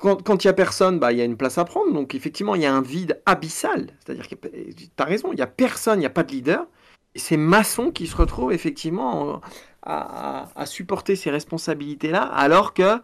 [0.00, 1.92] quand il n'y a personne, bah, il y a une place à prendre.
[1.92, 3.88] Donc effectivement, il y a un vide abyssal.
[4.00, 6.66] C'est-à-dire que tu as raison, il n'y a personne, il n'y a pas de leader.
[7.14, 9.40] Et c'est Masson qui se retrouve effectivement
[9.82, 13.00] à, supporter ces responsabilités-là, alors que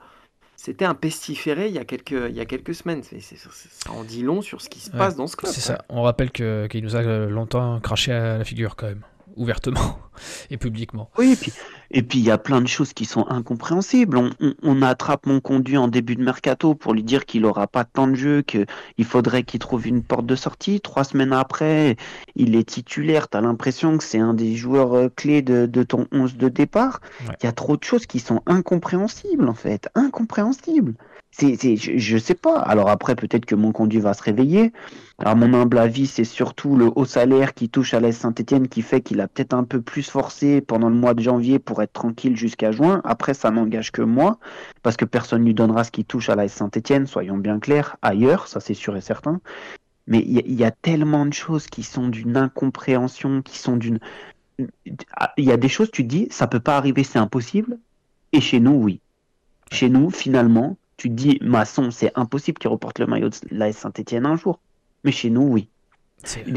[0.57, 3.03] c'était un pestiféré il y a quelques, il y a quelques semaines.
[3.03, 5.53] ça en dit long sur ce qui se passe dans ce club.
[5.53, 5.85] C'est ça.
[5.89, 9.03] On rappelle qu'il nous a longtemps craché à la figure quand même.
[9.37, 9.99] Ouvertement
[10.51, 11.11] et publiquement.
[11.19, 11.53] Oui, et puis
[11.91, 14.17] et puis il y a plein de choses qui sont incompréhensibles.
[14.17, 14.31] On,
[14.63, 17.89] on, attrape mon conduit en début de mercato pour lui dire qu'il aura pas de
[17.93, 20.81] temps de jeu, qu'il faudrait qu'il trouve une porte de sortie.
[20.81, 21.97] Trois semaines après,
[22.35, 23.29] il est titulaire.
[23.29, 26.49] Tu as l'impression que c'est un des joueurs euh, clés de, de ton 11 de
[26.49, 27.01] départ.
[27.21, 30.95] Il y a trop de choses qui sont incompréhensibles en fait, incompréhensibles.
[31.37, 32.61] C'est, je, je, sais pas.
[32.61, 34.73] Alors après, peut-être que mon conduit va se réveiller.
[35.19, 38.83] À mon humble avis, c'est surtout le haut salaire qui touche à la Saint-Etienne qui
[38.83, 41.93] fait qu'il a peut-être un peu plus forcé pendant le mois de janvier pour être
[41.93, 43.01] tranquille jusqu'à juin.
[43.03, 44.39] Après, ça n'engage que moi,
[44.85, 47.97] parce que personne ne lui donnera ce qui touche à la Saint-Etienne, soyons bien clairs,
[48.01, 49.41] ailleurs, ça c'est sûr et certain.
[50.07, 53.99] Mais il y, y, a tellement de choses qui sont d'une incompréhension, qui sont d'une...
[54.59, 57.79] Il y a des choses, tu te dis, ça peut pas arriver, c'est impossible.
[58.33, 59.01] Et chez nous, oui.
[59.73, 63.73] Chez nous, finalement, tu te dis, Masson, c'est impossible qu'il reporte le maillot de la
[63.73, 64.61] Saint-Etienne un jour.
[65.03, 65.69] Mais chez nous, oui.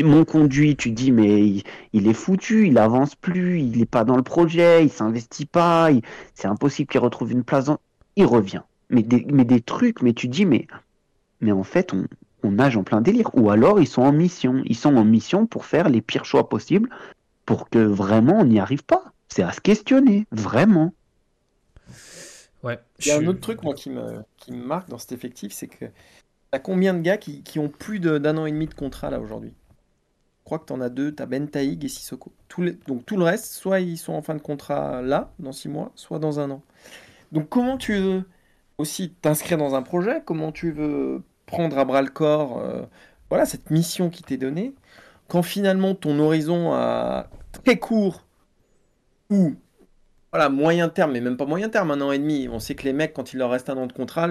[0.03, 4.15] Mon conduit, tu dis, mais il, est foutu, il avance plus, il n'est pas dans
[4.15, 5.89] le projet, il s'investit pas,
[6.35, 7.65] c'est impossible qu'il retrouve une place.
[7.65, 7.79] Dans...
[8.15, 8.61] Il revient.
[8.89, 10.67] Mais des, mais des trucs, mais tu dis, mais,
[11.41, 12.05] mais en fait, on,
[12.43, 13.29] on nage en plein délire.
[13.33, 14.61] Ou alors, ils sont en mission.
[14.65, 16.89] Ils sont en mission pour faire les pires choix possibles
[17.45, 19.03] pour que vraiment on n'y arrive pas.
[19.29, 20.93] C'est à se questionner, vraiment.
[22.63, 22.79] Ouais.
[22.99, 25.53] Il y a un autre truc, moi, qui me, qui me marque dans cet effectif,
[25.53, 25.85] c'est que
[26.51, 29.19] T'as combien de gars qui, qui ont plus d'un an et demi de contrat là
[29.19, 29.53] aujourd'hui?
[30.39, 32.31] Je crois que t'en as deux, t'as Ben Taïg et Sissoko.
[32.59, 35.67] les, donc tout le reste, soit ils sont en fin de contrat là, dans six
[35.67, 36.63] mois, soit dans un an.
[37.33, 38.23] Donc comment tu veux
[38.77, 40.21] aussi t'inscrire dans un projet?
[40.25, 42.85] Comment tu veux prendre à bras le corps euh,
[43.29, 44.73] voilà, cette mission qui t'est donnée
[45.27, 48.25] quand finalement ton horizon a très court
[49.29, 49.55] ou
[50.37, 52.47] voilà, moyen terme, mais même pas moyen terme, un an et demi.
[52.47, 54.29] On sait que les mecs, quand il leur reste un an de contrat,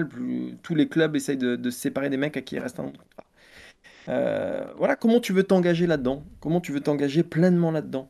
[0.63, 2.91] tous les clubs essayent de, se séparer des mecs à qui il reste un an
[2.91, 3.25] de contrat.
[4.07, 6.23] Euh, voilà, comment tu veux t'engager là-dedans?
[6.39, 8.09] Comment tu veux t'engager pleinement là-dedans?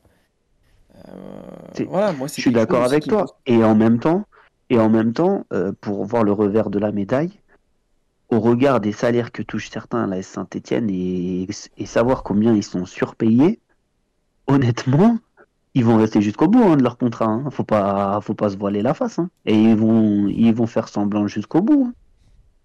[1.07, 3.25] Euh, Voilà, moi, Je suis d'accord avec toi.
[3.47, 4.27] Et en même temps,
[4.69, 7.31] et en même temps, euh, pour voir le revers de la médaille,
[8.29, 11.47] au regard des salaires que touchent certains à la Saint-Etienne et,
[11.79, 13.59] et savoir combien ils sont surpayés,
[14.45, 15.17] honnêtement,
[15.77, 17.27] ils vont rester jusqu'au bout hein, de leur contrat.
[17.27, 17.51] Hein.
[17.51, 19.19] Faut pas, faut pas se voiler la face.
[19.19, 19.29] Hein.
[19.45, 21.85] Et ils vont, ils vont faire semblant jusqu'au bout.
[21.87, 21.93] Hein.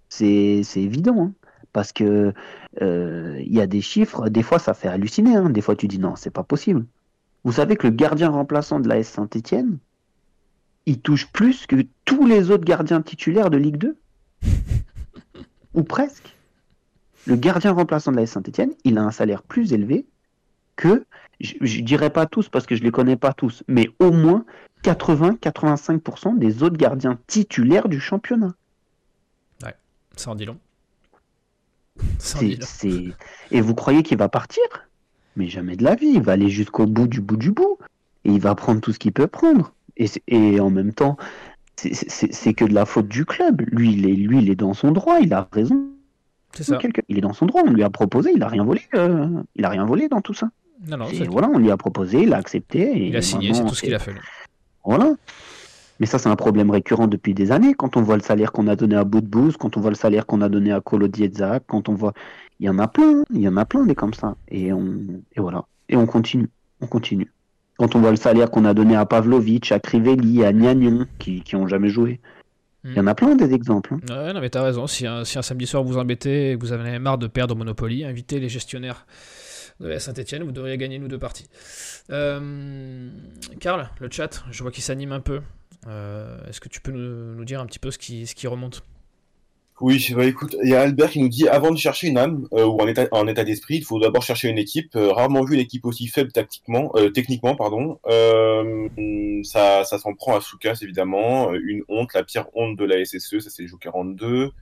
[0.09, 1.33] C'est, c'est évident.
[1.75, 2.33] Parce que
[2.81, 4.31] euh, il y a des chiffres.
[4.31, 5.37] Des fois, ça fait halluciner.
[5.51, 6.87] Des fois, tu dis non, c'est pas possible.
[7.45, 9.77] Vous savez que le gardien remplaçant de la S Saint-Étienne,
[10.87, 13.97] il touche plus que tous les autres gardiens titulaires de Ligue 2
[15.75, 16.35] Ou presque.
[17.27, 20.07] Le gardien remplaçant de la S Saint-Étienne, il a un salaire plus élevé
[20.77, 21.05] que
[21.43, 24.45] je, ne dirais pas tous parce que je les connais pas tous, mais au moins
[24.85, 28.55] 80-85% des autres gardiens titulaires du championnat.
[29.63, 29.75] Ouais,
[30.17, 30.59] ça en dit long.
[33.51, 34.63] Et vous croyez qu'il va partir?
[35.37, 36.13] Mais jamais de la vie.
[36.15, 37.79] Il va aller jusqu'au bout du bout du bout.
[38.25, 39.73] Et il va prendre tout ce qu'il peut prendre.
[39.97, 41.17] Et, et en même temps,
[41.77, 43.63] c'est que de la faute du club.
[43.73, 45.19] Lui il, est, lui, il est dans son droit.
[45.21, 45.89] Il a raison.
[46.55, 46.79] C'est ça.
[47.09, 47.63] Il est dans son droit.
[47.67, 48.33] On lui a proposé.
[48.35, 48.83] Il a rien volé.
[48.95, 50.51] Euh, il a rien volé dans tout ça.
[50.87, 52.81] Non, non, voilà, on lui a proposé, il a accepté.
[52.81, 54.15] Et il a signé, c'est tout ce qu'il a fait.
[54.85, 55.15] Voilà.
[56.01, 57.75] Mais ça, c'est un problème récurrent depuis des années.
[57.75, 60.27] Quand on voit le salaire qu'on a donné à Boudbouz, quand on voit le salaire
[60.27, 61.09] qu'on a donné à Kolo
[61.67, 62.13] quand on voit.
[62.59, 64.37] Il y en a plein, il y en a plein des comme ça.
[64.49, 64.97] Et, on...
[65.37, 65.65] et voilà.
[65.89, 66.49] Et on continue.
[66.81, 67.31] On continue.
[67.79, 71.43] Quand on voit le salaire qu'on a donné à Pavlovic, à Crivelli, à Niagnon, qui,
[71.43, 72.21] qui ont jamais joué.
[72.85, 73.95] Il y en a plein des exemples.
[73.95, 73.99] Hein.
[74.09, 74.89] Ouais, non, mais t'as raison.
[74.89, 77.55] Si un, si un samedi soir vous embêtez et que vous avez marre de perdre
[77.55, 79.07] au Monopoly, invitez les gestionnaires
[79.83, 81.47] de Saint-Etienne, vous devriez gagner nous deux parties.
[82.11, 83.09] Euh,
[83.61, 85.41] Karl, le chat, je vois qu'il s'anime un peu.
[85.89, 88.85] Euh, est-ce que tu peux nous, dire un petit peu ce qui, remonte?
[89.81, 92.47] Oui, bah écoute, il y a Albert qui nous dit avant de chercher une âme
[92.53, 94.93] euh, ou un état, d'esprit, il faut d'abord chercher une équipe.
[94.95, 97.99] rarement vu une équipe aussi faible tactiquement, techniquement, pardon.
[99.43, 101.53] ça, ça s'en prend à Soukas évidemment.
[101.55, 104.53] Une honte, la pire honte de la SSE, ça c'est le 42.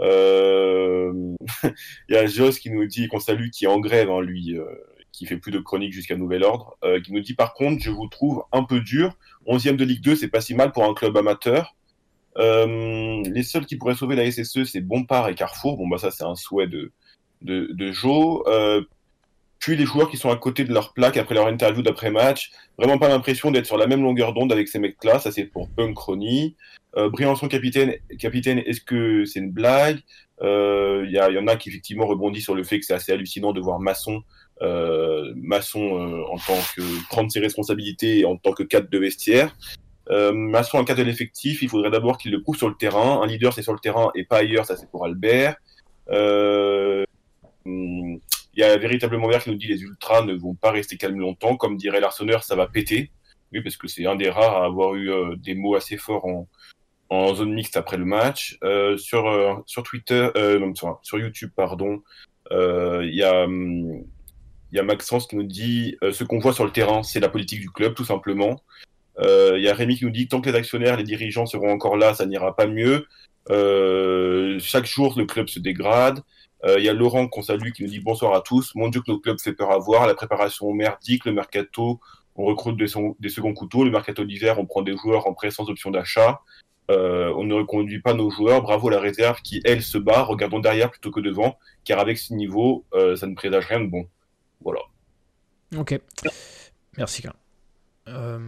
[0.00, 1.12] Euh...
[1.64, 1.74] Il
[2.14, 4.64] y a Jos qui nous dit qu'on salue, qui est en grève, hein, lui, euh,
[5.12, 7.90] qui fait plus de chroniques jusqu'à nouvel ordre, euh, qui nous dit par contre, je
[7.90, 9.16] vous trouve un peu dur.
[9.46, 11.76] 11e de Ligue 2, c'est pas si mal pour un club amateur.
[12.38, 15.76] Euh, les seuls qui pourraient sauver la SSE, c'est Bompard et Carrefour.
[15.76, 16.92] Bon, bah ça, c'est un souhait de,
[17.42, 18.42] de, Joe.
[18.46, 18.82] Euh,
[19.62, 22.50] puis les joueurs qui sont à côté de leur plaque après leur interview d'après-match.
[22.76, 25.20] Vraiment pas l'impression d'être sur la même longueur d'onde avec ces mecs-là.
[25.20, 25.96] Ça, c'est pour Punk.
[26.96, 30.00] Euh, Briançon capitaine, capitaine est-ce que c'est une blague?
[30.40, 33.12] Il euh, y, y, en a qui effectivement rebondissent sur le fait que c'est assez
[33.12, 34.22] hallucinant de voir Masson,
[34.62, 39.56] euh, Masson euh, en tant que prendre ses responsabilités en tant que cadre de vestiaire.
[40.10, 43.22] Euh, Masson en cadre de l'effectif, il faudrait d'abord qu'il le prouve sur le terrain.
[43.22, 45.54] Un leader, c'est sur le terrain et pas ailleurs, ça c'est pour Albert.
[46.10, 47.04] Euh,
[48.54, 51.18] Il y a véritablement Vert qui nous dit les ultras ne vont pas rester calmes
[51.18, 51.56] longtemps.
[51.56, 53.10] Comme dirait l'Arseneur, ça va péter.
[53.52, 56.26] Oui, parce que c'est un des rares à avoir eu euh, des mots assez forts
[56.26, 56.46] en,
[57.34, 58.58] zone mixte après le match.
[58.62, 62.02] Euh, sur, euh, sur Twitter, non, sur, sur YouTube, pardon,
[62.50, 63.46] il y a.
[64.72, 67.60] y a Maxence qui nous dit ce qu'on voit sur le terrain, c'est la politique
[67.60, 68.62] du club, tout simplement.
[69.20, 71.96] Il y a Rémi qui nous dit tant que les actionnaires, les dirigeants seront encore
[71.96, 73.06] là, ça n'ira pas mieux.
[74.60, 76.20] Chaque jour, le club se dégrade.
[76.64, 78.74] Euh, Il y a Laurent qu'on salue qui nous dit bonsoir à tous.
[78.74, 80.06] Mon Dieu que notre club fait peur à voir.
[80.06, 82.00] La préparation merdique, le mercato,
[82.36, 83.84] on recrute des, seconds couteaux.
[83.84, 86.40] Le mercato d'hiver, on prend des joueurs en prêt sans option d'achat.
[86.90, 88.62] Euh, on ne reconduit pas nos joueurs.
[88.62, 90.22] Bravo la réserve qui, elle, se bat.
[90.22, 93.86] Regardons derrière plutôt que devant, car avec ce niveau, euh, ça ne présage rien de
[93.86, 94.06] bon.
[94.60, 94.80] Voilà.
[95.76, 95.98] Ok.
[96.96, 97.22] Merci.
[98.12, 98.38] Euh,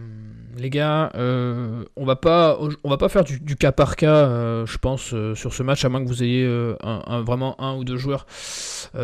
[0.57, 4.77] les gars, euh, on va pas, va pas faire du, cas par cas, euh, je
[4.77, 6.47] pense, sur ce match, à moins que vous ayez
[7.25, 8.25] vraiment un ou deux joueurs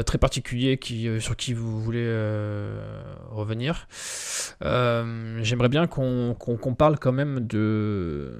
[0.05, 0.79] très particuliers
[1.19, 2.07] sur qui vous voulez
[3.29, 3.87] revenir.
[4.61, 8.31] J'aimerais bien qu'on parle quand même de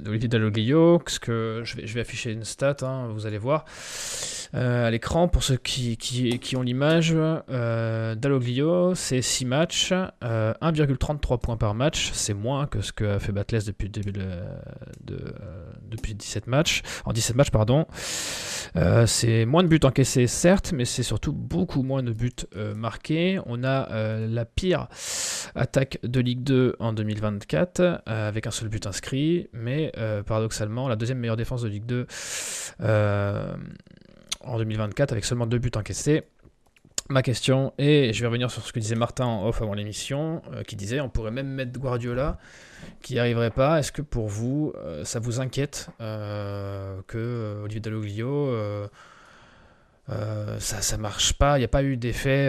[0.00, 3.64] d'Olivier Dalloglio, parce que je vais, je vais afficher une stat, hein, vous allez voir.
[4.54, 9.92] Euh, à l'écran, pour ceux qui, qui, ont l'image, euh, Dalloglio, c'est 6 matchs,
[10.24, 14.20] euh, 1,33 points par match, c'est moins que ce que fait Batles depuis début de,
[15.04, 17.86] de- euh, depuis 17 matchs, en 17 matchs, pardon.
[18.76, 22.74] Euh, c'est moins de buts encaissés, certes, mais c'est surtout beaucoup moins de buts euh,
[22.74, 23.38] marqués.
[23.46, 24.88] On a euh, la pire
[25.54, 30.88] attaque de Ligue 2 en 2024, euh, avec un seul but inscrit, mais euh, paradoxalement,
[30.88, 32.06] la deuxième meilleure défense de Ligue 2
[32.82, 33.54] euh,
[34.46, 36.24] en 2024 avec seulement deux buts encaissés.
[37.08, 39.74] Ma question est, et je vais revenir sur ce que disait Martin en off avant
[39.74, 42.38] l'émission, euh, qui disait on pourrait même mettre Guardiola
[43.00, 43.78] qui n'y arriverait pas.
[43.78, 48.52] Est-ce que pour vous, euh, ça vous inquiète euh, que Olivier Dalloglio,
[50.08, 51.58] ça, ça marche pas?
[51.58, 52.48] Il n'y a pas eu d'effet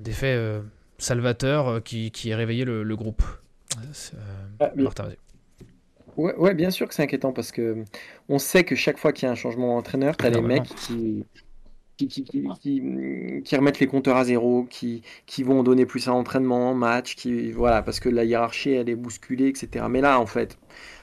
[0.00, 0.62] d'effet,
[0.96, 3.22] salvateur qui, qui ait réveillé le, le groupe?
[4.60, 5.27] Ah, Martin, vas-y.
[6.18, 7.84] Ouais, ouais, bien sûr que c'est inquiétant parce que
[8.28, 10.64] on sait que chaque fois qu'il y a un changement d'entraîneur, tu as les mecs
[10.64, 11.24] qui,
[11.96, 12.42] qui, qui, qui,
[13.44, 17.52] qui- remettent les compteurs à zéro, qui, qui vont donner plus à l'entraînement, match, qui,
[17.52, 19.86] voilà, parce que la hiérarchie, elle est bousculée, etc.
[19.88, 20.58] Mais là, en fait,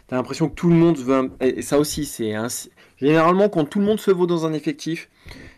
[0.07, 1.31] tu as l'impression que tout le monde veut.
[1.41, 2.47] Et ça aussi, c'est un-
[2.97, 5.09] généralement quand tout le monde se vaut dans un effectif,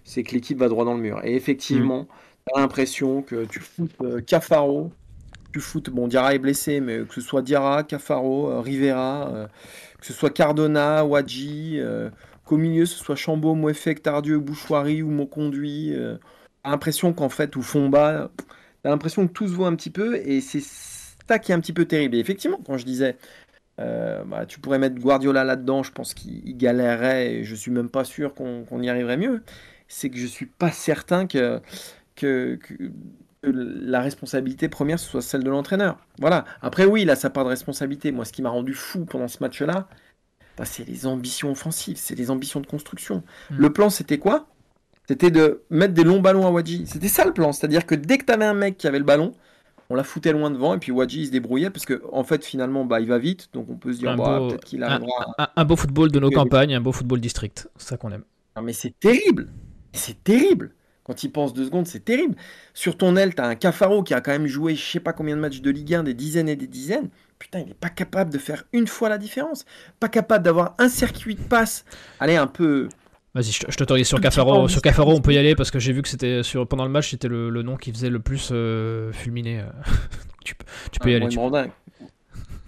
[0.04, 1.22] c'est que l'équipe va droit dans le mur.
[1.26, 2.08] Et effectivement,
[2.48, 4.92] tu as l'impression que tu foutes euh, Cafaro,
[5.54, 9.48] tu foutes, bon, Diarra est blessé, mais que ce soit Diarra, Cafaro, euh, Rivera, euh,
[10.00, 12.10] que ce soit Cardona, Wadji, euh,
[12.46, 15.94] qu'au milieu ce soit Chambaud, Mouefek, Tardieu, Bouchoirie ou Monconduit,
[16.64, 18.32] t'as l'impression qu'en fait, ou Fomba,
[18.84, 21.60] t'as l'impression que tout se voit un petit peu, et c'est ça qui est un
[21.60, 22.16] petit peu terrible.
[22.16, 23.18] Et effectivement, quand je disais,
[23.78, 27.90] bah, tu pourrais mettre Guardiola là-dedans, je pense qu'il il galérerait, et je suis même
[27.90, 29.44] pas sûr qu'on y arriverait mieux.
[29.90, 31.62] C'est que je suis pas certain que,
[32.16, 32.60] que-
[33.42, 35.98] que la responsabilité première ce soit celle de l'entraîneur.
[36.20, 36.46] Voilà.
[36.62, 38.12] Après, oui, il a sa part de responsabilité.
[38.12, 39.88] Moi, ce qui m'a rendu fou pendant ce match-là,
[40.58, 43.24] bah, c'est les ambitions offensives, c'est les ambitions de construction.
[43.52, 43.58] Mm.
[43.58, 44.48] Le plan, c'était quoi?
[45.08, 46.86] C'était de mettre des longs ballons à Wadji.
[46.88, 47.54] C'était ça le plan.
[47.54, 49.34] C'est-à-dire que dès que tu avais un mec qui avait le ballon,
[49.90, 52.44] on la foutait loin devant et puis Wadji il se débrouillait parce que en fait
[52.44, 54.88] finalement bah, il va vite donc on peut se dire Un bah, peut-être qu'il un-
[54.88, 55.34] arrivera.
[55.38, 58.24] Un, un beau football de nos campagnes, un beau football district, c'est ça qu'on aime.
[58.58, 59.48] Non, mais c'est terrible.
[59.94, 60.74] C'est terrible.
[61.08, 62.36] Quand il pense deux secondes, c'est terrible.
[62.74, 65.14] Sur ton aile, tu as un Cafaro qui a quand même joué je sais pas
[65.14, 67.10] combien de matchs de Ligue 1, des dizaines et des dizaines.
[67.40, 69.66] Putain, il n'est pas capable de faire une fois la différence.
[70.00, 71.86] Pas capable d'avoir un circuit de passe.
[72.20, 72.90] Allez, un peu.
[73.34, 74.68] Vas-y, je, t'autorise sur Cafaro.
[74.68, 76.90] Sur Cafaro, on peut y aller parce que j'ai vu que c'était sur pendant le
[76.92, 79.60] match, c'était le, le nom qui faisait le plus euh, fulminer.
[79.60, 79.70] euh.
[80.44, 81.26] tu peux, tu peux y Ah, aller.
[81.26, 81.72] moi, il tu- me rend dingue.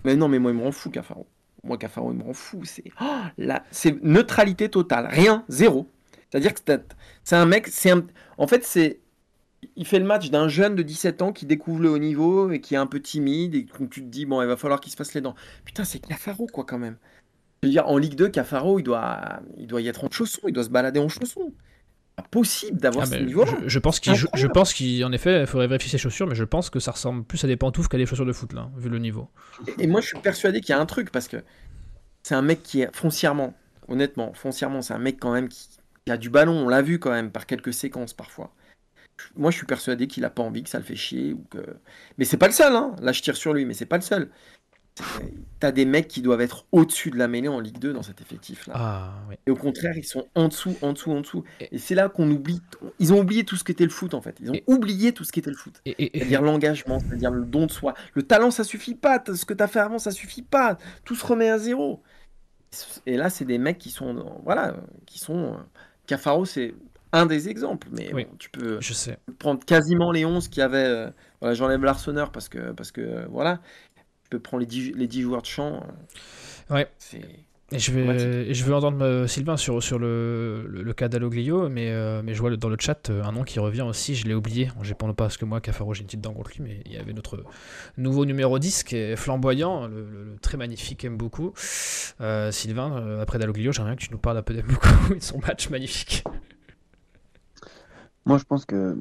[0.05, 1.27] Mais non, mais moi, il me rend fou, Cafaro.
[1.63, 2.61] Moi, Cafaro, il me rend fou.
[2.63, 5.07] C'est oh, neutralité totale.
[5.11, 5.89] Rien, zéro.
[6.31, 6.59] C'est-à-dire que
[7.23, 8.05] c'est- un mec, c'est un...
[8.37, 8.99] En fait, c'est...
[9.75, 12.61] Il fait le match d'un jeune de 17 ans qui découvre le haut niveau et
[12.61, 14.91] qui est un peu timide et où tu te dis, bon, il va falloir qu'il
[14.91, 15.35] se fasse les dents.
[15.65, 16.97] Putain, c'est Cafaro, quoi, quand même.
[17.61, 20.39] Je veux dire, en Ligue 2, Cafaro, il doit, il doit y être en chaussons,
[20.47, 21.53] il doit se balader en chaussons.
[22.15, 23.51] Pas possible d'avoir Ah, ce mais niveau-là.
[23.63, 26.45] je, je pense qu'il, je, pense qu'en effet, il faudrait vérifier ses chaussures, mais je
[26.45, 28.87] pense que ça ressemble plus à des pantoufles qu'à des chaussures de foot là, vu
[28.89, 29.29] le niveau.
[29.67, 31.37] Et, et moi, je suis persuadé qu'il y a un truc parce que
[32.23, 33.53] c'est un mec qui est foncièrement,
[33.89, 35.67] honnêtement, foncièrement, c'est un mec quand même qui,
[36.11, 36.53] a du ballon.
[36.65, 38.53] On l'a vu quand même par quelques séquences parfois.
[39.35, 41.59] Moi, je suis persuadé qu'il a pas envie, que ça le fait chier ou que.
[42.17, 42.95] Mais c'est pas le seul, hein.
[43.01, 44.29] Là, je tire sur lui, mais c'est pas le seul.
[44.95, 48.01] C'est- T'as des mecs qui doivent être au-dessus de la mêlée en Ligue 2 dans
[48.01, 48.73] cet effectif-là.
[48.77, 49.35] Ah oui.
[49.45, 51.43] Et au contraire, ils sont en dessous, en dessous, en dessous.
[51.59, 52.61] Et- Et c'est là qu'on oublie.
[52.99, 54.37] Ils ont oublié tout ce qu'était le foot en fait.
[54.41, 55.79] Ils ont Et- oublié tout ce qu'était le foot.
[55.85, 57.93] Et, C'est-à-dire l'engagement, c'est-à-dire le don de soi.
[58.13, 59.21] Le talent, ça suffit pas.
[59.33, 60.77] Ce que tu as fait avant, ça suffit pas.
[61.05, 62.01] Tout se remet à zéro.
[63.05, 65.57] Et là, c'est des mecs qui sont, voilà, qui sont.
[66.11, 66.73] Euh, Cafaro, c'est
[67.11, 69.17] un des exemples, mais Oui, bon, tu peux Je sais.
[69.39, 70.77] prendre quasiment les 11 qui avaient.
[70.85, 71.09] euh,
[71.41, 73.59] voilà, J'enlève l'Arseneur parce que, parce que euh, voilà.
[74.23, 75.83] Tu peux prendre les 10, les 10 joueurs de champ.
[76.69, 76.87] euh, Ouais.
[77.71, 78.27] Et je vais, Dramatique.
[78.49, 82.21] et je veux entendre euh, Sylvain sur, sur le, le, le cas d'Aloglio, mais, euh,
[82.23, 84.33] mais je vois le- dans le chat euh, un nom qui revient aussi, je l'ai
[84.33, 84.71] oublié.
[84.81, 86.97] J'ai pas parce que moi, Cafaro, j'ai une petite dent contre lui, mais il y
[86.97, 87.43] avait notre
[87.97, 91.53] nouveau numéro 10 qui est flamboyant, le, le- le très magnifique aime beaucoup.
[92.21, 95.17] Euh, Sylvain, euh, après d'Aloglio, j'aimerais que tu nous parles un peu d'Aime beaucoup et
[95.19, 96.23] de son match magnifique.
[98.25, 98.97] Moi, je pense que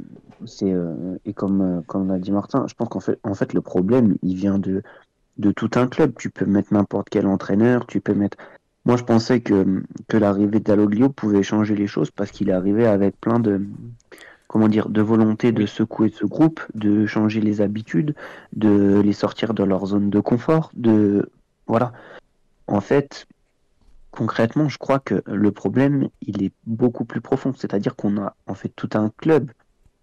[0.46, 3.52] c'est euh, et comme euh, comme l'a dit Martin, je pense qu'en fait en fait
[3.52, 4.83] le problème il vient de
[5.38, 6.12] de tout un club.
[6.18, 8.37] Tu peux mettre n'importe quel entraîneur, tu peux mettre.
[8.88, 12.87] Moi, je pensais que que l'arrivée d'Aloglio pouvait changer les choses parce qu'il est arrivé
[12.87, 13.61] avec plein de
[14.46, 18.14] comment dire de volonté de secouer ce groupe, de changer les habitudes,
[18.55, 21.31] de les sortir de leur zone de confort, de
[21.66, 21.92] voilà.
[22.66, 23.27] En fait,
[24.11, 27.53] concrètement, je crois que le problème, il est beaucoup plus profond.
[27.55, 29.51] C'est-à-dire qu'on a en fait tout un club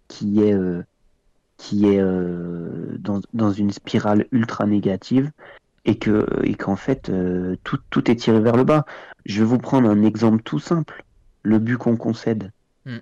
[0.06, 0.84] qui est, euh,
[1.56, 5.32] qui est euh, dans, dans une spirale ultra négative
[5.86, 8.84] et que et qu'en fait euh, tout, tout est tiré vers le bas.
[9.24, 11.04] Je vais vous prendre un exemple tout simple.
[11.42, 12.52] Le but qu'on concède.
[12.84, 12.98] Hmm.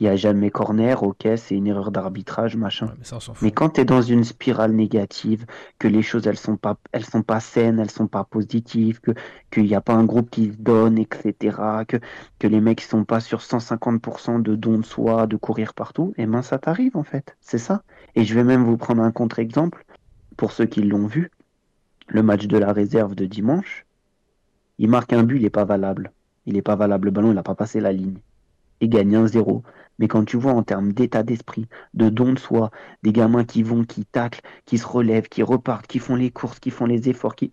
[0.00, 2.86] Il n'y a jamais corner, ok, c'est une erreur d'arbitrage, machin.
[2.86, 3.18] Ouais, mais ça,
[3.52, 5.46] quand tu es dans une spirale négative,
[5.78, 9.12] que les choses elles sont pas elles sont pas saines, elles sont pas positives, que
[9.52, 11.98] qu'il n'y a pas un groupe qui se donne, etc., que
[12.40, 16.26] que les mecs sont pas sur 150% de dons de soi, de courir partout, et
[16.26, 17.84] ben ça t'arrive en fait, c'est ça.
[18.16, 19.84] Et je vais même vous prendre un contre-exemple
[20.36, 21.30] pour ceux qui l'ont vu,
[22.06, 23.86] le match de la réserve de dimanche,
[24.78, 26.12] il marque un but, il est pas valable,
[26.46, 28.18] il est pas valable, le ballon il a pas passé la ligne,
[28.80, 29.62] il gagne 1-0.
[29.98, 32.70] Mais quand tu vois en termes d'état d'esprit, de don de soi,
[33.04, 36.58] des gamins qui vont, qui taclent, qui se relèvent, qui repartent, qui font les courses,
[36.58, 37.52] qui font les efforts, qui...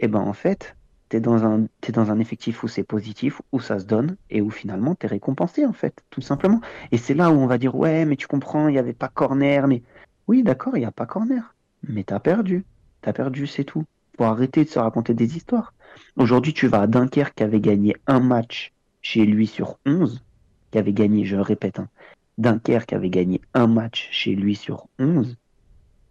[0.00, 0.74] Eh ben en fait,
[1.10, 4.40] t'es dans un t'es dans un effectif où c'est positif, où ça se donne et
[4.40, 6.60] où finalement t'es récompensé en fait, tout simplement.
[6.90, 9.08] Et c'est là où on va dire ouais, mais tu comprends, il n'y avait pas
[9.08, 9.82] corner, mais
[10.26, 11.54] oui, d'accord, il n'y a pas corner,
[11.86, 12.64] mais t'as perdu,
[13.02, 13.84] t'as perdu, c'est tout.
[14.16, 15.74] Faut arrêter de se raconter des histoires.
[16.16, 20.22] Aujourd'hui, tu vas à Dunkerque qui avait gagné un match chez lui sur 11,
[20.70, 21.88] qui avait gagné, je le répète, hein,
[22.38, 25.36] Dunkerque avait gagné un match chez lui sur 11.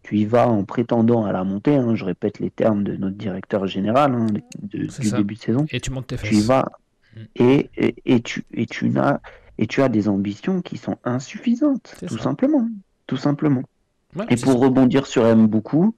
[0.04, 3.17] Tu y vas en prétendant à la montée, hein, je répète les termes de notre
[3.17, 4.27] directeur général hein,
[4.62, 5.17] de- du ça.
[5.17, 5.65] début de saison.
[5.71, 6.47] Et tu montes tes Tu y fesses.
[6.47, 6.65] vas
[7.13, 7.23] Mm.
[7.36, 9.19] et, et, et tu, et, tu n'as,
[9.58, 12.23] et tu as des ambitions qui sont insuffisantes, tout ça.
[12.23, 12.67] simplement.
[13.06, 13.63] Tout simplement.
[14.15, 14.60] Ouais, Et pour ça.
[14.60, 15.95] rebondir sur M beaucoup,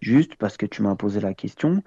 [0.00, 1.82] juste parce que tu m'as posé la question,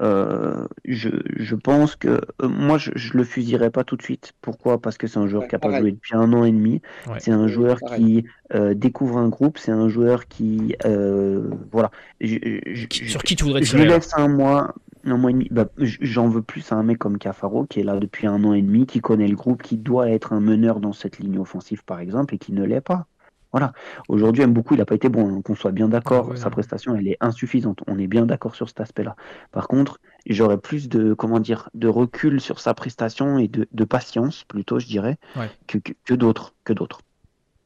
[0.00, 4.32] euh, je, je pense que euh, moi je, je le fusillerai pas tout de suite.
[4.40, 4.80] Pourquoi?
[4.80, 6.80] Parce que c'est un joueur Ouais, qui a pas joué depuis un an et demi.
[7.08, 7.18] Ouais.
[7.20, 8.22] C'est un joueur pareil.
[8.22, 9.58] qui euh, découvre un groupe.
[9.58, 11.90] C'est un joueur qui euh, voilà.
[12.20, 15.48] Je- sur qui tu voudrais je là laisse un mois, un mois et demi.
[15.50, 18.54] Bah, j'en veux plus à un mec comme Cafaro qui est là depuis un an
[18.54, 21.84] et demi, qui connaît le groupe, qui doit être un meneur dans cette ligne offensive
[21.84, 23.06] par exemple et qui ne l'est pas.
[23.52, 23.72] Voilà.
[24.08, 26.36] Aujourd'hui, aime beaucoup, il n'a pas été bon, hein, qu'on soit bien d'accord.
[26.36, 27.80] Sa prestation, elle est insuffisante.
[27.86, 29.14] On est bien d'accord sur cet aspect-là.
[29.50, 33.84] Par contre, j'aurais plus de, comment dire, de recul sur sa prestation et de, de
[33.84, 35.50] patience, plutôt, je dirais, Ouais.
[35.66, 37.00] que, que, que d'autres, que d'autres.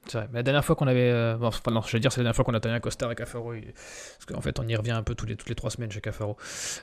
[0.08, 0.28] C'est vrai.
[0.32, 1.10] Mais la dernière fois qu'on avait.
[1.10, 2.80] euh, bon, enfin, non, je vais dire, c'est la dernière fois qu'on a tenu un
[2.80, 3.52] costard avec Cafaro.
[3.52, 6.00] Parce qu'en fait, on y revient un peu tous les, toutes les trois semaines chez
[6.00, 6.36] Cafaro.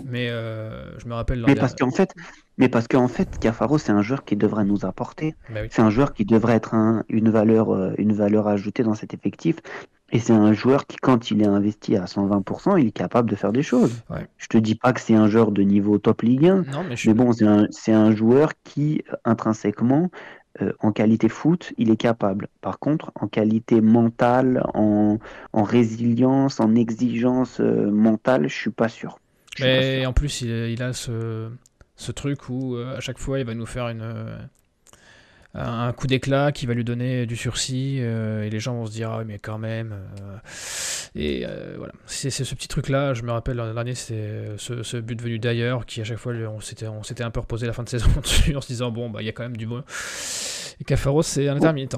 [0.06, 1.44] Mais euh, je me rappelle.
[1.48, 2.14] Mais parce qu'en fait,
[2.58, 5.36] mais parce qu'en fait, Cafaro, c'est un joueur qui devrait nous apporter.
[5.50, 5.68] Bah oui.
[5.72, 9.14] C'est un joueur qui devrait être un- une valeur, euh, une valeur ajoutée dans cet
[9.14, 9.58] effectif.
[10.12, 13.36] Et c'est un joueur qui, quand il est investi à 120%, il est capable de
[13.36, 14.04] faire des choses.
[14.12, 14.28] Ouais.
[14.38, 16.96] Je te dis pas que c'est un joueur de niveau top Ligue 1, Non, mais
[16.96, 20.12] je mais bon, c'est un, c'est un joueur qui, intrinsèquement,
[20.62, 22.48] euh, en qualité foot, il est capable.
[22.62, 25.18] Par contre, en qualité mentale, en,
[25.52, 29.20] en résilience, en exigence euh, mentale, je suis pas sûr.
[29.58, 30.10] Pas Mais sûr.
[30.10, 31.50] en plus, il, il a ce,
[31.96, 34.04] ce truc où euh, à chaque fois, il va nous faire une,
[35.56, 38.92] un coup d'éclat qui va lui donner du sursis euh, et les gens vont se
[38.92, 39.94] dire ah mais quand même.
[39.94, 40.38] euh,
[41.16, 43.14] et euh, voilà, c'est c'est ce petit truc-là.
[43.14, 46.34] Je me rappelle l'an dernier, c'était ce, ce but venu d'ailleurs qui à chaque fois,
[46.34, 48.92] on s'était on s'était un peu reposé la fin de saison dessus en se disant
[48.92, 49.84] bon bah il y a quand même du bon.
[50.80, 51.98] Et Cafaro, c'est un intermittent.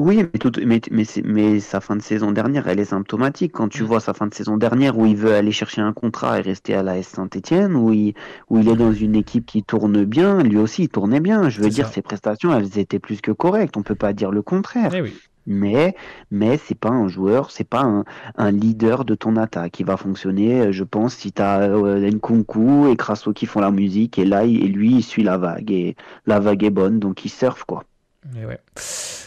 [0.00, 3.52] Oui, mais, tout, mais, mais, mais sa fin de saison dernière, elle est symptomatique.
[3.52, 3.86] Quand tu Mm.
[3.86, 6.74] vois sa fin de saison dernière où il veut aller chercher un contrat et rester
[6.74, 8.14] à la S Saint-Etienne, où il,
[8.48, 11.48] où il est dans une équipe qui tourne bien, lui aussi il tournait bien.
[11.50, 11.94] Je veux dire, ça.
[11.94, 13.76] ses prestations, elles étaient plus que correctes.
[13.76, 14.90] On peut pas dire le contraire.
[14.94, 15.14] Eh oui.
[15.46, 15.94] Mais,
[16.30, 18.04] mais c'est pas un joueur, c'est pas un,
[18.36, 22.88] un leader de ton attaque qui va fonctionner, euh, je pense, si tu as Nkunku
[22.88, 25.70] et Crasso qui font la musique et là, il- et lui, il suit la vague
[25.72, 25.96] et
[26.26, 27.84] la vague est bonne, donc il surfe quoi.
[28.24, 28.58] Mais ouais.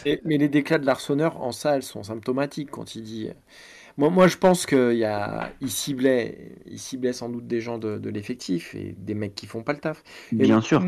[0.04, 3.30] Et- mais les déclats de l'Arseneur, en ça, elles sont symptomatiques quand il dit.
[3.98, 5.52] Moi, moi je pense qu'il y a...
[5.60, 9.46] il ciblait, il ciblait sans doute des gens de, de l'effectif et des mecs qui
[9.46, 10.02] font pas le taf.
[10.38, 10.82] Et Bien sûr.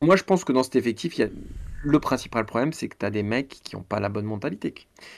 [0.00, 1.28] Moi, je pense que dans cet effectif, il y a...
[1.82, 4.72] le principal problème, c'est que tu as des mecs qui n'ont pas la bonne mentalité,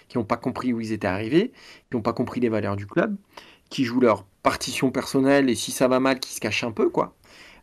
[0.09, 1.53] qui n'ont pas compris où ils étaient arrivés,
[1.91, 3.17] qui n'ont pas compris les valeurs du club,
[3.69, 6.89] qui jouent leur partition personnelle et si ça va mal, qui se cachent un peu,
[6.91, 7.15] quoi.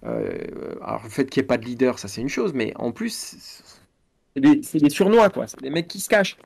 [0.06, 2.74] Euh, alors le fait qu'il n'y ait pas de leader, ça c'est une chose, mais
[2.78, 3.64] en plus,
[4.40, 5.48] des, des, surnois, quoi.
[5.48, 6.38] C'est des mecs qui se cachent.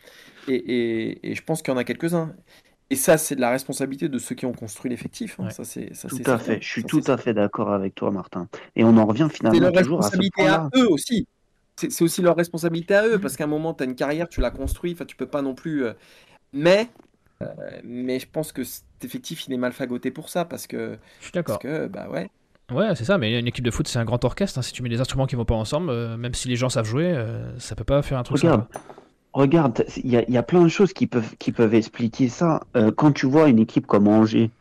[0.48, 2.34] Et, et, je pense qu'il y en a quelques-uns.
[2.89, 5.39] Et ça, c'est de la responsabilité de ceux qui ont construit l'effectif.
[5.39, 5.50] Hein.
[5.50, 6.62] Ça, c'est, tout à fait.
[6.62, 8.50] Je suis tout à fait d'accord avec toi, Martin.
[8.76, 11.26] Et on en revient finalement c'est leur toujours responsabilité à, eux aussi.
[11.78, 14.42] C'est, aussi leur responsabilité à eux, parce qu'à un moment, tu as une carrière, tu
[14.42, 15.86] l'as construit, enfin, tu peux pas non plus.
[15.86, 15.94] Euh,
[16.52, 16.89] mais,
[17.42, 17.46] euh,
[17.86, 20.98] mais je pense que cet effectif, il est mal fagoté pour ça, parce que.
[21.20, 21.60] Je suis d'accord.
[21.60, 22.30] Parce que, bah ouais.
[22.72, 24.59] Ouais, c'est ça, mais une équipe de foot, c'est un grand orchestre.
[24.59, 24.61] Hein.
[24.61, 26.86] Si tu mets des instruments qui vont pas ensemble, euh, même si les gens savent
[26.86, 27.15] jouer,
[27.57, 28.65] ça peut pas faire un truc Regarde,
[29.34, 32.63] Regarde, il y, y, a plein de choses qui peuvent, qui peuvent expliquer ça.
[32.76, 34.51] Euh, quand tu vois une équipe comme Angers,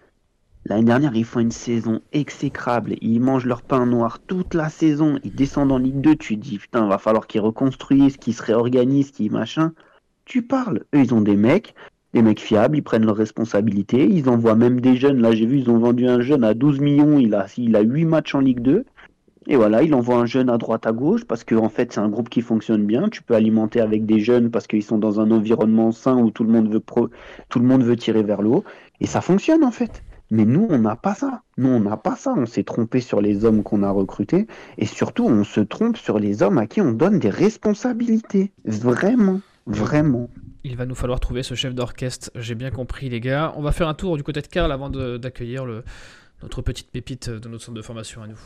[0.65, 2.95] l'année dernière, ils font une saison exécrable.
[3.01, 5.19] Ils mangent leur pain noir toute la saison.
[5.25, 6.15] Ils descendent en Ligue 2.
[6.15, 9.73] Tu te dis, putain, va falloir qu'ils reconstruisent, qu'ils se réorganisent, qu'ils machin.
[10.25, 10.85] Tu parles.
[10.95, 11.75] Eux, ils ont des mecs,
[12.15, 12.77] des mecs fiables.
[12.77, 14.07] Ils prennent leurs responsabilités.
[14.07, 15.21] Ils envoient même des jeunes.
[15.21, 17.19] Là, j'ai vu, ils ont vendu un jeune à 12 millions.
[17.19, 18.85] Il a, il a 8 matchs en Ligue 2.
[19.47, 22.01] Et voilà, il envoie un jeune à droite à gauche parce que en fait c'est
[22.01, 23.09] un groupe qui fonctionne bien.
[23.09, 26.45] Tu peux alimenter avec des jeunes parce qu'ils sont dans un environnement sain où tout
[26.45, 26.83] le monde veut
[27.49, 28.65] tout le monde veut tirer vers le haut
[29.01, 30.05] et ça fonctionne en fait.
[30.31, 31.43] Mais nous on n'a pas ça.
[31.57, 32.35] Nous on n'a pas ça.
[32.37, 34.47] On s'est trompé sur les hommes qu'on a recrutés
[34.77, 38.53] et surtout on se trompe sur les hommes à qui on donne des responsabilités.
[38.67, 40.29] Vraiment, vraiment.
[40.63, 42.31] Il va nous falloir trouver ce chef d'orchestre.
[42.35, 43.53] J'ai bien compris les gars.
[43.57, 45.65] On va faire un tour du côté de Karl avant d'accueillir
[46.43, 48.39] notre petite pépite de notre centre de formation à nous.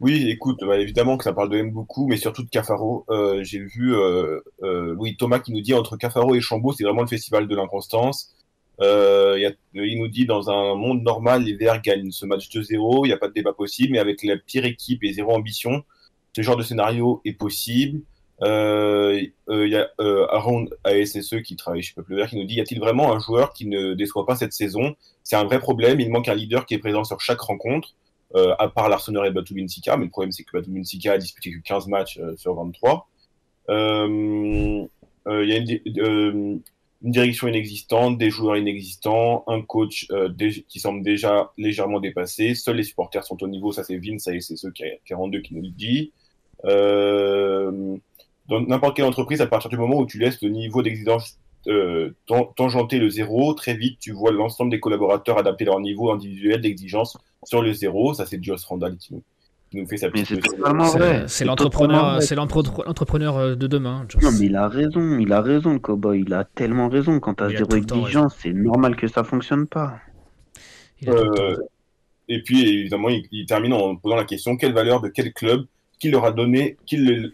[0.00, 3.04] Oui, écoute, bah, évidemment que ça parle de M beaucoup, mais surtout de Cafaro.
[3.10, 7.02] Euh, j'ai vu euh, euh, Thomas qui nous dit entre Cafaro et Chambaud, c'est vraiment
[7.02, 8.34] le festival de l'inconstance.
[8.80, 13.12] il nous dit dans un monde normal, les Verts gagnent ce match 2-0, il n'y
[13.12, 15.84] a pas de débat possible, mais avec la pire équipe et zéro ambition,
[16.34, 18.00] ce genre de scénario est possible.
[18.44, 22.80] Il y a Aaron ASSE qui travaille chez Peuple Vert qui nous dit y a-t-il
[22.80, 24.94] vraiment un joueur qui ne déçoit pas cette saison?
[25.22, 26.00] C'est un vrai problème.
[26.00, 27.94] Il manque un leader qui est présent sur chaque rencontre.
[28.36, 31.18] Euh, à part l'Arsenal et Batu Sika, mais le problème c'est que Batu Sika a
[31.18, 33.08] disputé que 15 matchs euh, sur 23.
[33.70, 34.86] Euh,
[35.26, 35.58] il y a
[36.02, 36.60] une,
[37.00, 40.08] direction inexistante, des joueurs inexistants, un coach
[40.68, 42.54] qui semble déjà légèrement dépassé.
[42.54, 45.62] Seuls les supporters sont au niveau, ça c'est Vince c'est ceux qui 42 qui nous
[45.62, 46.12] le dit.
[48.48, 51.38] Dans n'importe quelle entreprise, à partir du moment où tu laisses le niveau d'exigence
[52.56, 57.16] tangenter le zéro, très vite tu vois l'ensemble des collaborateurs adapter leur niveau individuel d'exigence
[57.42, 58.14] sur le zéro.
[58.14, 59.14] Ça, c'est Joss Randall qui
[59.72, 60.40] nous, fait sa petite.
[61.26, 64.06] C'est l'entrepreneur, c'est l'entrepreneur euh, de demain.
[64.22, 66.22] Non, mais il a raison, il a raison, le cowboy.
[66.26, 67.18] Il a tellement raison.
[67.18, 69.94] Quand tu as zéro exigence, c'est normal que ça fonctionne pas.
[71.08, 71.56] Euh,
[72.28, 75.66] et puis, évidemment, il, termine en posant la question quelle valeur de quel club
[76.04, 77.32] qu'il leur a donné, qu'il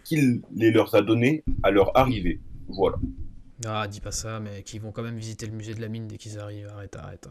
[0.55, 2.39] les leur a donné à leur arrivée.
[2.69, 2.99] Voilà.
[3.67, 6.07] Ah, dis pas ça, mais qui vont quand même visiter le musée de la mine
[6.07, 6.69] dès qu'ils arrivent.
[6.69, 7.29] Arrête, arrête.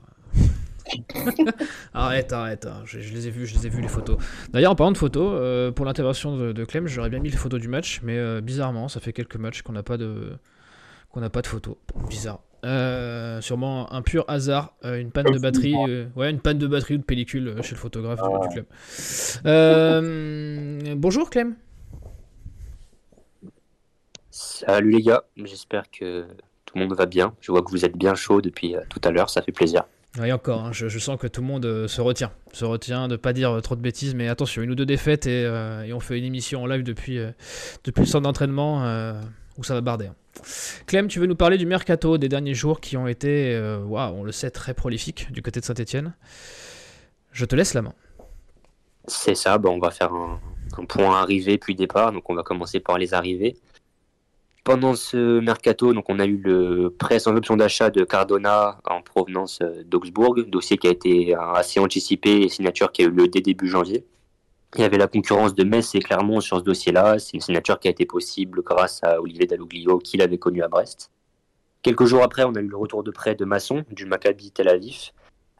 [1.93, 2.65] arrête, arrête.
[2.65, 2.81] Hein.
[2.83, 4.17] Je, les ai vus, je les ai vus les photos.
[4.51, 7.61] D'ailleurs, en parlant de photos, euh, pour l'intervention de, Clem, j'aurais bien mis les photos
[7.61, 10.33] du match, mais euh, bizarrement, ça fait quelques matchs qu'on n'a pas de
[11.09, 11.77] qu'on n'a pas de photos.
[12.09, 12.41] Bizarre.
[12.65, 15.75] Euh, sûrement un pur hasard, une panne de batterie,
[16.15, 18.65] ouais, une panne de batterie ou de pellicule chez le photographe du club.
[20.97, 21.55] bonjour Clem.
[24.31, 26.25] Salut les gars, j'espère que
[26.65, 27.33] tout le monde va bien.
[27.41, 29.83] Je vois que vous êtes bien chaud depuis tout à l'heure, ça fait plaisir.
[30.17, 32.31] Oui, encore, hein, je, sens que tout le monde euh, se retient.
[32.51, 35.27] Se retient de pas dire euh, trop de bêtises, mais attention, une ou deux défaites
[35.27, 37.19] et, euh, on fait une émission en live depuis,
[37.83, 38.83] depuis le centre d'entraînement
[39.65, 40.07] ça va barder.
[40.07, 40.15] Hein.
[40.87, 44.31] Clem, tu veux nous parler du mercato des derniers jours qui ont été, on le
[44.31, 46.13] sait, très prolifiques du côté de Saint-Etienne.
[47.31, 47.93] Je te laisse la main.
[49.07, 50.39] C'est ça, bon, on va faire un,
[50.77, 53.57] un point arrivée puis départ, donc on va commencer par les arrivées.
[54.63, 59.01] Pendant ce mercato, donc on a eu le prêt sans option d'achat de Cardona en
[59.01, 63.09] provenance euh, d'Augsbourg, dossier qui a été euh, assez anticipé et signature qui a eu
[63.09, 64.05] lieu dès début janvier.
[64.75, 67.17] Il y avait la concurrence de Metz et Clermont sur ce dossier-là.
[67.17, 70.67] C'est une signature qui a été possible grâce à Olivier Dalloglio, qu'il avait connu à
[70.67, 71.11] Brest.
[71.81, 74.67] Quelques jours après, on a eu le retour de prêt de Masson du Maccabi Tel
[74.67, 75.11] Aviv.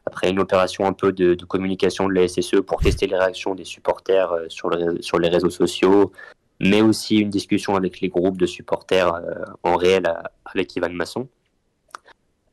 [0.06, 3.64] Après une opération un peu de, communication de la SSE pour tester les réactions des
[3.64, 6.12] supporters euh, sur, sur les réseaux sociaux,
[6.60, 10.04] mais aussi une discussion avec les groupes de supporters euh, en réel
[10.44, 11.28] avec Ivan Masson.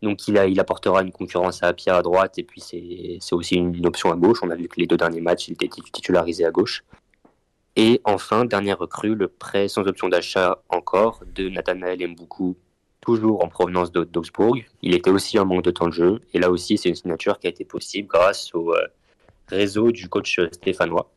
[0.01, 4.11] Donc il, apportera une concurrence à Pierre à droite et puis c'est aussi une, option
[4.11, 4.39] à gauche.
[4.43, 6.83] On a vu que les deux derniers matchs, il était titularisé à gauche.
[7.75, 12.57] Et enfin, dernière recrue, le prêt sans option d'achat encore de Nathanaël Mboukou,
[13.01, 14.57] toujours en provenance d'Augsbourg.
[14.81, 16.21] Il était aussi en manque de temps de jeu.
[16.33, 18.87] Et là aussi, c'est une signature qui a été possible grâce au euh,
[19.47, 21.11] réseau du coach stéphanois.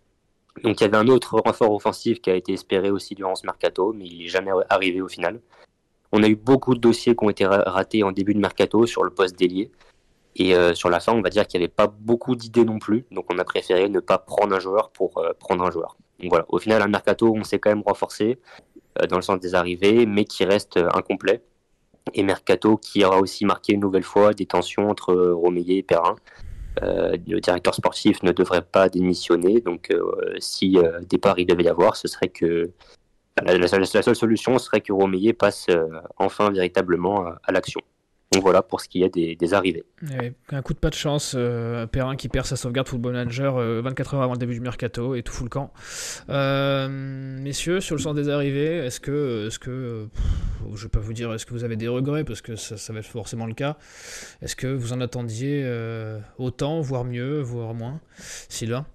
[0.63, 3.47] Donc il y avait un autre renfort offensif qui a été espéré aussi durant ce
[3.47, 5.41] mercato, mais il n'est jamais arrivé au final.
[6.13, 9.05] On a eu beaucoup de dossiers qui ont été ratés en début de mercato sur
[9.05, 9.71] le poste d'ailier.
[10.37, 12.79] Et euh, sur la fin, on va dire qu'il n'y avait pas beaucoup d'idées non
[12.79, 13.05] plus.
[13.11, 15.97] Donc on a préféré ne pas prendre un joueur pour euh, prendre un joueur.
[16.21, 18.39] Donc voilà, au final, un mercato, on s'est quand même renforcé
[19.01, 21.43] euh, dans le sens des arrivées, mais qui reste incomplet.
[22.15, 26.17] Et mercato qui aura aussi marqué une nouvelle fois des tensions entre Romeyer et Perrin.
[26.81, 29.61] le directeur sportif ne devrait pas démissionner.
[29.61, 29.91] Donc
[30.39, 32.73] si départ il devait y avoir, ce serait que
[33.43, 35.67] la, seule, solution serait que Romeyer passe
[36.19, 37.81] enfin véritablement à l'action.
[38.33, 39.85] Donc voilà pour ce qui est des, arrivées.
[40.51, 44.15] un coup de pas de chance, euh, Perrin qui perd sa sauvegarde Football Manager 24
[44.15, 45.73] euh, heures avant le début du mercato et tout fout le camp.
[46.29, 50.07] Euh, messieurs, sur le sens des arrivées, est-ce que, est-ce que
[50.75, 53.07] je peux vous dire, est-ce que vous avez des regrets parce que ça, va être
[53.07, 53.77] forcément le cas.
[54.43, 55.69] Est-ce que vous en attendiez
[56.39, 58.01] autant, voire mieux, voire moins,
[58.49, 58.87] Sylvain?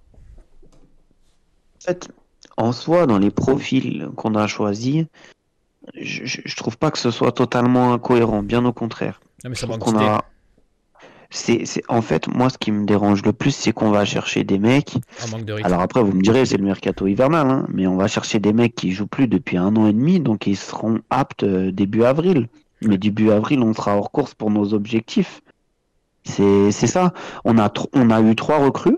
[2.57, 5.05] En soi, dans les profils qu'on a choisis,
[5.93, 9.21] je, je, trouve pas que ce soit totalement incohérent, bien au contraire.
[9.43, 9.83] Ah, mais ça manque
[11.29, 14.43] c'est, c'est, en fait, moi, ce qui me dérange le plus, c'est qu'on va chercher
[14.43, 14.95] des mecs.
[15.63, 18.53] Alors après, vous me direz, c'est le mercato hivernal, hein, mais on va chercher des
[18.53, 22.03] mecs qui jouent plus depuis un an et demi, donc ils seront aptes euh, début
[22.03, 22.47] avril.
[22.81, 25.41] Mais début avril, on sera hors course pour nos objectifs.
[26.23, 27.13] C'est, c'est ça.
[27.43, 28.97] On a, on a eu trois recrues.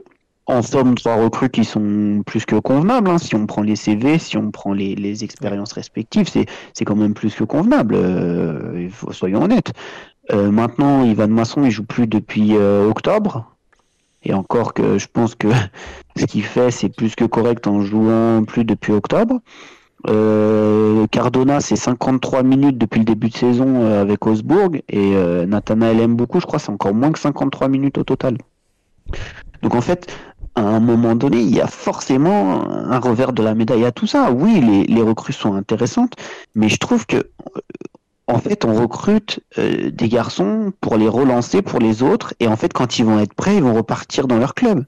[0.49, 3.09] En somme, trois recrues qui sont plus que convenables.
[3.09, 3.17] Hein.
[3.17, 6.95] Si on prend les CV, si on prend les, les expériences respectives, c'est, c'est quand
[6.95, 7.95] même plus que convenable.
[7.95, 9.73] Euh, soyons honnêtes.
[10.31, 13.51] Euh, maintenant, Ivan Masson, il joue plus depuis euh, octobre.
[14.23, 15.49] Et encore que je pense que
[16.15, 19.41] ce qu'il fait, c'est plus que correct en jouant plus depuis octobre.
[20.07, 24.71] Euh, Cardona, c'est 53 minutes depuis le début de saison avec Augsbourg.
[24.87, 25.13] Et
[25.45, 28.37] Nathanael aime beaucoup, je crois, c'est encore moins que 53 minutes au total.
[29.61, 30.07] Donc en fait,
[30.57, 34.07] à un moment donné, il y a forcément un revers de la médaille à tout
[34.07, 34.31] ça.
[34.31, 36.13] Oui, les, recrues sont intéressantes,
[36.55, 37.29] mais je trouve que
[38.25, 42.57] en fait, on recrute euh, des garçons pour les relancer pour les autres, et en
[42.57, 44.83] fait, quand ils vont être prêts, ils vont repartir dans leur club.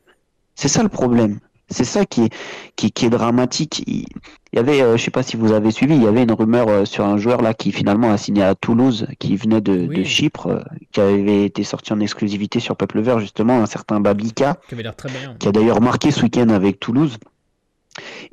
[0.56, 1.40] C'est ça le problème.
[1.70, 2.34] C'est ça qui est,
[2.76, 3.84] qui, qui, est dramatique.
[3.88, 4.06] Il,
[4.54, 6.68] y avait, euh, je sais pas si vous avez suivi, il y avait une rumeur
[6.68, 10.04] euh, sur un joueur là qui finalement a signé à Toulouse, qui venait de, de
[10.04, 14.74] Chypre, qui avait été sorti en exclusivité sur Peuple Vert justement, un certain Bablika, qui,
[14.74, 15.36] avait très bien.
[15.40, 17.18] qui a d'ailleurs marqué ce week-end avec Toulouse.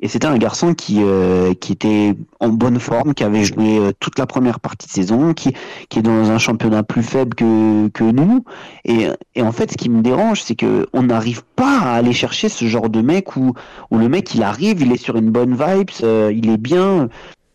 [0.01, 3.91] Et c'était un garçon qui, euh, qui était en bonne forme, qui avait joué euh,
[3.99, 5.53] toute la première partie de saison, qui,
[5.89, 8.43] qui est dans un championnat plus faible que, que nous.
[8.85, 12.13] Et, et en fait, ce qui me dérange, c'est que on n'arrive pas à aller
[12.13, 13.53] chercher ce genre de mec où,
[13.91, 17.09] où le mec, il arrive, il est sur une bonne vibe, euh, il est bien,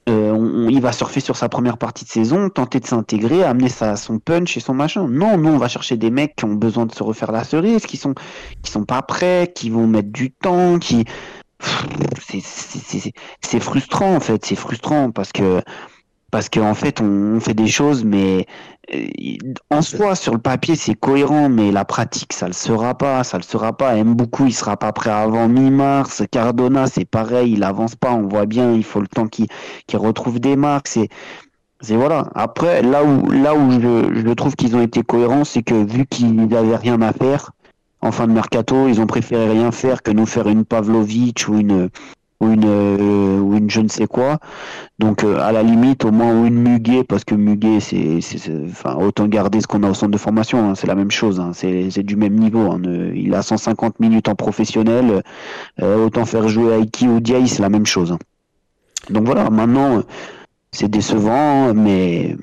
[0.09, 3.97] euh, il va surfer sur sa première partie de saison, tenter de s'intégrer, amener sa,
[3.97, 5.07] son punch et son machin.
[5.09, 7.87] Non, nous on va chercher des mecs qui ont besoin de se refaire la cerise,
[7.87, 8.15] qui sont
[8.63, 11.05] qui sont pas prêts, qui vont mettre du temps, qui
[13.41, 15.63] c'est frustrant en fait, c'est frustrant parce que
[16.31, 18.47] parce qu'en fait on, fait des choses mais
[18.95, 19.07] euh,
[19.71, 23.37] en soi sur le papier c'est cohérent mais la pratique ça le sera pas, ça
[23.37, 24.03] le sera pas.
[24.03, 26.23] Beaucoup il sera pas prêt avant mi-mars.
[26.31, 29.49] Cardona c'est pareil, il avance pas, on voit bien, il faut le temps qu'il
[29.95, 30.89] retrouve des marques.
[30.89, 31.09] C'est
[31.83, 32.31] c'est voilà.
[32.35, 36.07] Après, là où là où je, je trouve qu'ils ont été cohérents, c'est que vu
[36.07, 37.51] qu'ils n'avaient rien à faire,
[38.03, 41.55] en fin de mercato, ils ont préféré rien faire que nous faire une Pavlovic ou
[41.59, 41.89] une
[42.41, 44.39] ou une euh, ou une je ne sais quoi.
[44.99, 48.19] Donc euh, à la limite au moins une Muguet parce que Muguet c'est
[48.69, 51.39] enfin autant garder ce qu'on a au centre de formation, hein, c'est la même chose,
[51.39, 52.73] hein, c'est du même niveau.
[52.73, 52.83] Hein,
[53.15, 55.23] il a 150 minutes en professionnel,
[55.81, 58.17] euh, autant faire jouer Aiki ou Diaye, c'est la même chose.
[59.11, 60.03] Donc voilà, maintenant
[60.73, 62.37] c'est décevant, mais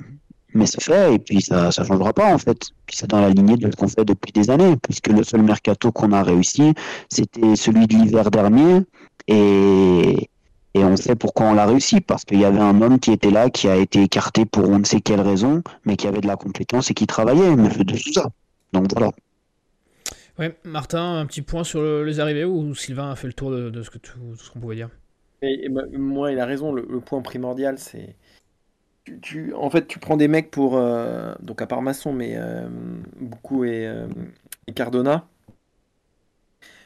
[0.54, 2.70] mais c'est fait et puis ça ne changera pas en fait.
[2.86, 5.42] Puis c'est dans la lignée de ce qu'on fait depuis des années, puisque le seul
[5.42, 6.74] mercato qu'on a réussi,
[7.08, 8.82] c'était celui de l'hiver dernier
[9.28, 10.28] et,
[10.74, 13.30] et on sait pourquoi on l'a réussi, parce qu'il y avait un homme qui était
[13.30, 16.26] là, qui a été écarté pour on ne sait quelle raison, mais qui avait de
[16.26, 18.30] la compétence et qui travaillait, mais de tout ça.
[18.72, 19.10] Donc voilà.
[20.38, 23.82] Ouais, Martin, un petit point sur les arrivées ou Sylvain a fait le tour de,
[23.82, 23.98] ce que
[24.36, 24.88] ce qu'on pouvait dire?
[25.42, 26.72] Et, moi, il a raison.
[26.72, 28.14] le point primordial, c'est
[29.04, 30.76] tu, en fait, tu prends des mecs pour.
[30.76, 32.68] Euh, donc, à part Masson, mais euh,
[33.20, 34.08] beaucoup euh,
[34.66, 35.26] et, Cardona.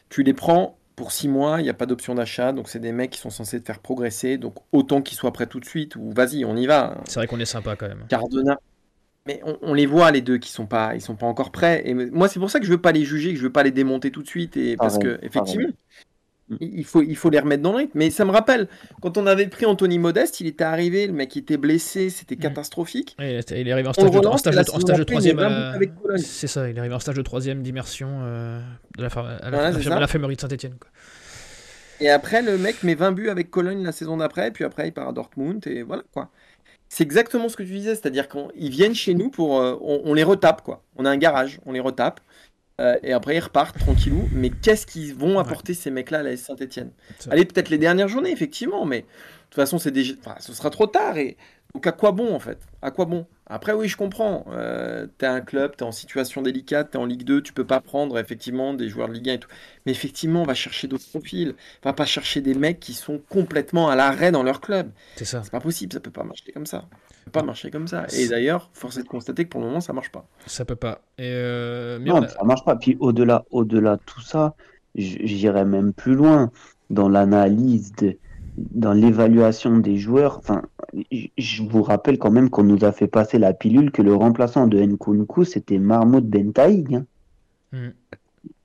[0.08, 2.52] Tu les prends pour 6 mois, il n'y a pas d'option d'achat.
[2.52, 4.38] Donc, c'est des mecs qui sont censés te faire progresser.
[4.38, 5.96] Donc, autant qu'ils soient prêts tout de suite.
[5.96, 6.98] Ou vas-y, on y va.
[7.06, 8.04] C'est vrai qu'on est sympa quand même.
[8.08, 8.58] Cardona.
[9.26, 11.82] Mais on, les voit, les deux, qui sont pas, ils sont pas encore prêts.
[11.86, 13.62] Et moi, c'est pour ça que je veux pas les juger, que je veux pas
[13.62, 14.56] les démonter tout de suite.
[14.58, 15.68] Et parce que, effectivement.
[15.68, 15.72] Mm.
[16.60, 17.92] Il faut, il faut les remettre dans le rythme.
[17.94, 18.68] Mais ça me rappelle,
[19.00, 22.40] quand on avait pris Anthony Modeste, il était arrivé, le mec était blessé, c'était mm.
[22.40, 23.16] catastrophique.
[23.18, 24.54] il est arrivé en stage, de, en stage,
[24.98, 25.38] de, troisième.
[25.38, 25.78] Euh,
[26.18, 28.60] c'est ça, il est arrivé en stage de troisième d'immersion euh,
[28.98, 30.74] de la, à la, de Saint-Etienne.
[32.00, 34.92] Et après, le mec met 20 buts avec Cologne la saison d'après, puis après, il
[34.92, 36.30] part à Dortmund, et voilà quoi.
[36.90, 39.60] C'est exactement ce que tu disais, c'est-à-dire qu'ils viennent chez nous pour.
[39.60, 40.82] euh, on, on les retape, quoi.
[40.96, 42.20] On a un garage, on les retape,
[42.80, 44.28] euh, et après, ils repartent tranquillou.
[44.32, 46.90] Mais qu'est-ce qu'ils vont apporter ces mecs-là à la Saint-Etienne?
[47.30, 49.06] Allez, peut-être les dernières journées, effectivement, mais de
[49.50, 50.14] toute façon, c'est déjà...
[50.20, 51.16] enfin, ce sera trop tard.
[51.16, 51.36] Et...
[51.74, 52.58] Donc, à quoi bon, en fait?
[52.82, 53.26] À quoi bon?
[53.46, 54.46] Après, oui, je comprends.
[54.50, 57.80] Euh, t'es un club, t'es en situation délicate, t'es en Ligue 2, tu peux pas
[57.80, 59.48] prendre, effectivement, des joueurs de Ligue 1 et tout.
[59.86, 61.54] Mais effectivement, on va chercher d'autres profils.
[61.84, 64.90] On va pas chercher des mecs qui sont complètement à l'arrêt dans leur club.
[65.16, 65.42] C'est ça.
[65.44, 66.86] C'est pas possible, ça peut pas marcher comme ça.
[67.24, 68.06] Ça peut pas marcher comme ça.
[68.14, 70.26] Et d'ailleurs, force est de constater que pour le moment, ça marche pas.
[70.46, 71.00] Ça peut pas.
[71.18, 72.76] Et euh, mais Non, a- ça marche pas.
[72.76, 74.54] Puis au-delà, au-delà de tout ça,
[74.94, 76.50] j'irais même plus loin
[76.90, 78.18] dans l'analyse de,
[78.58, 80.36] dans l'évaluation des joueurs.
[80.38, 80.62] Enfin,
[81.38, 84.66] je vous rappelle quand même qu'on nous a fait passer la pilule que le remplaçant
[84.66, 86.96] de Nkunku, c'était Mahmoud Bentaïg.
[87.72, 87.90] hein.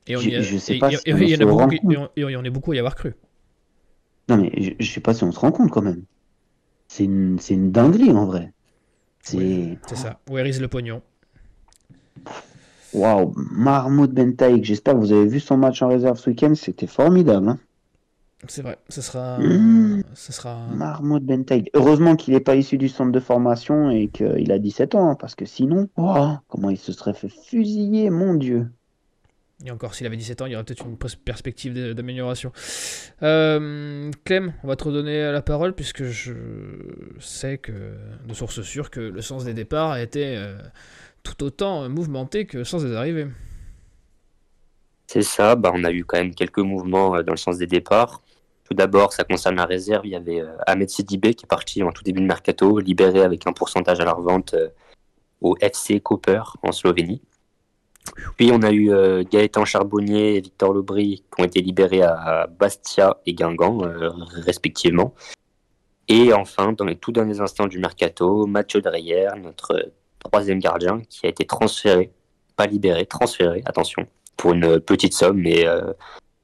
[0.06, 1.30] Et on Je- y a- je sais et- pas et- si et- on et il
[1.30, 1.92] y en se a beaucoup rend qui- compte.
[1.94, 3.14] et on- et on est beaucoup à y avoir cru.
[4.28, 6.04] Non, mais je, je sais pas si on se rend compte quand même.
[6.90, 8.52] C'est une, c'est une dinguerie en vrai.
[9.22, 9.38] C'est.
[9.38, 10.20] Oui, ça.
[10.30, 11.02] Where is le pognon?
[12.94, 16.88] Waouh, Mahmoud Bentaïg, j'espère que vous avez vu son match en réserve ce week-end, c'était
[16.88, 17.50] formidable.
[17.50, 17.60] Hein.
[18.48, 18.80] C'est vrai.
[18.90, 19.38] Ce sera.
[19.38, 20.04] Mmh.
[20.16, 20.58] Ce sera.
[20.74, 21.70] Mahmoud Bentaïg.
[21.76, 25.16] Heureusement qu'il n'est pas issu du centre de formation et qu'il a 17 ans, hein,
[25.16, 28.68] parce que sinon, oh, comment il se serait fait fusiller, mon Dieu.
[29.66, 32.52] Et encore, s'il avait 17 ans, il y aurait peut-être une pers- perspective d'amélioration.
[33.24, 36.34] Euh, Clem, on va te redonner la parole puisque je
[37.20, 37.72] sais que,
[38.26, 40.58] de source sûre, que le sens des départs a été euh,
[41.24, 43.28] tout autant mouvementé que le sens des arrivées.
[45.08, 47.68] C'est ça, bah, on a eu quand même quelques mouvements euh, dans le sens des
[47.68, 48.22] départs.
[48.64, 50.06] Tout d'abord, ça concerne la réserve.
[50.06, 53.24] Il y avait euh, Ahmed Sidibé qui est parti en tout début de mercato, libéré
[53.24, 54.70] avec un pourcentage à la revente euh,
[55.42, 57.22] au FC Koper en Slovénie.
[58.38, 62.48] Puis on a eu euh, Gaëtan Charbonnier et Victor Lobry qui ont été libérés à
[62.48, 64.10] Bastia et Guingamp, euh,
[64.46, 65.14] respectivement.
[66.08, 71.26] Et enfin, dans les tout derniers instants du mercato, Mathieu Dreyer, notre troisième gardien, qui
[71.26, 72.12] a été transféré,
[72.56, 75.94] pas libéré, transféré, attention, pour une petite somme, mais euh,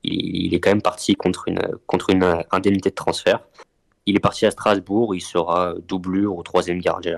[0.03, 3.39] il, est quand même parti contre une, contre une indemnité de transfert.
[4.05, 7.17] Il est parti à Strasbourg, il sera doublure ou troisième gardien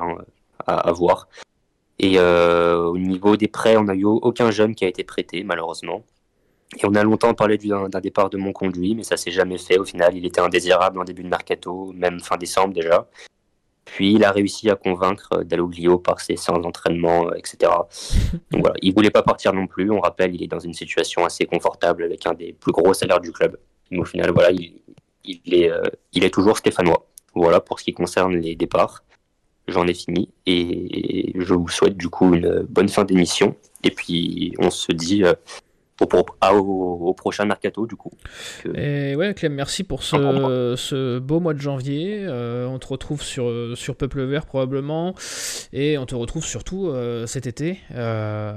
[0.66, 1.28] à voir.
[2.00, 5.44] Et euh, au niveau des prêts, on n'a eu aucun jeune qui a été prêté,
[5.44, 6.04] malheureusement.
[6.78, 9.80] Et on a longtemps parlé du- d'un départ de Monconduit, mais ça s'est jamais fait.
[9.80, 13.08] Au final, il était indésirable en début de mercato, même fin décembre déjà.
[13.86, 17.72] Puis il a réussi à convaincre Dalloglio par ses séances d'entraînement, euh, etc.
[18.52, 19.90] Donc voilà, il voulait pas partir non plus.
[19.90, 23.22] On rappelle, il est dans une situation assez confortable avec un des plus gros salaires
[23.22, 23.58] du club.
[23.90, 24.82] Mais au final, voilà, il,
[25.24, 25.82] il est, euh,
[26.12, 27.08] il est toujours stéphanois.
[27.34, 29.04] Voilà pour ce qui concerne les départs.
[29.68, 33.56] J'en ai fini et je vous souhaite du coup une bonne fin d'émission.
[33.84, 35.24] Et puis on se dit
[36.02, 38.12] euh, au, pro- à- au, au prochain mercato du coup.
[38.64, 40.16] Que- Et ouais, Clem, merci pour ce,
[40.78, 42.26] ce beau mois de janvier.
[42.28, 45.16] Euh, on te retrouve sur, sur Peuple Vert probablement.
[45.74, 48.54] Et on te retrouve surtout euh, cet été euh,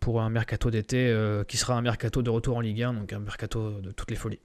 [0.00, 3.12] pour un mercato d'été euh, qui sera un mercato de retour en Ligue 1, donc
[3.12, 4.40] un mercato de toutes les folies.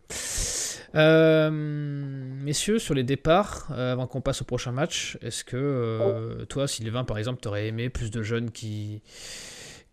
[0.96, 6.46] Euh, messieurs, sur les départs, euh, avant qu'on passe au prochain match, est-ce que euh,
[6.46, 9.02] toi, Sylvain, par exemple, t'aurais aimé plus de jeunes qui,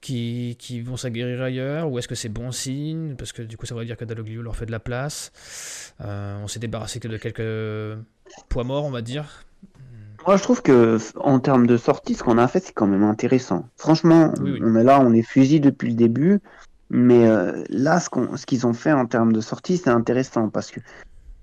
[0.07, 3.66] qui, qui vont s'aguerrir ailleurs Ou est-ce que c'est bon signe Parce que du coup,
[3.66, 5.32] ça veut dire que Dalloglio leur fait de la place.
[6.00, 7.98] Euh, on s'est débarrassé que de quelques
[8.48, 9.44] poids morts, on va dire.
[10.24, 13.02] Moi, je trouve que en termes de sortie, ce qu'on a fait, c'est quand même
[13.02, 13.68] intéressant.
[13.76, 14.61] Franchement, Oui, oui.
[14.62, 16.38] on est là, on est fusil depuis le début,
[16.88, 20.50] mais euh, là, ce qu'on, ce qu'ils ont fait en termes de sortie, c'est intéressant
[20.50, 20.78] parce que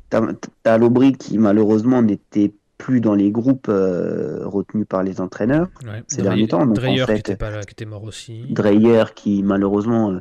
[0.09, 0.21] t'as,
[0.63, 2.53] t'as Lobry qui malheureusement n'était
[2.83, 5.67] plus dans les groupes euh, retenus par les entraîneurs.
[5.85, 6.03] Ouais.
[6.07, 8.43] Ces derniers temps, donc, en Dreyer fait, qui était pas là, qui était mort aussi.
[8.49, 10.19] Dreyer qui malheureusement euh,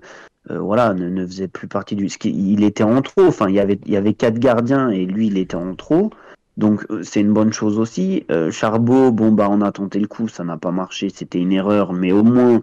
[0.51, 3.49] euh, voilà ne, ne faisait plus partie du ce qui- il était en trop enfin
[3.49, 6.11] il y avait il y avait quatre gardiens et lui il était en trop
[6.57, 10.29] donc c'est une bonne chose aussi euh, Charbot bon bah on a tenté le coup
[10.29, 12.61] ça n'a pas marché c'était une erreur mais au moins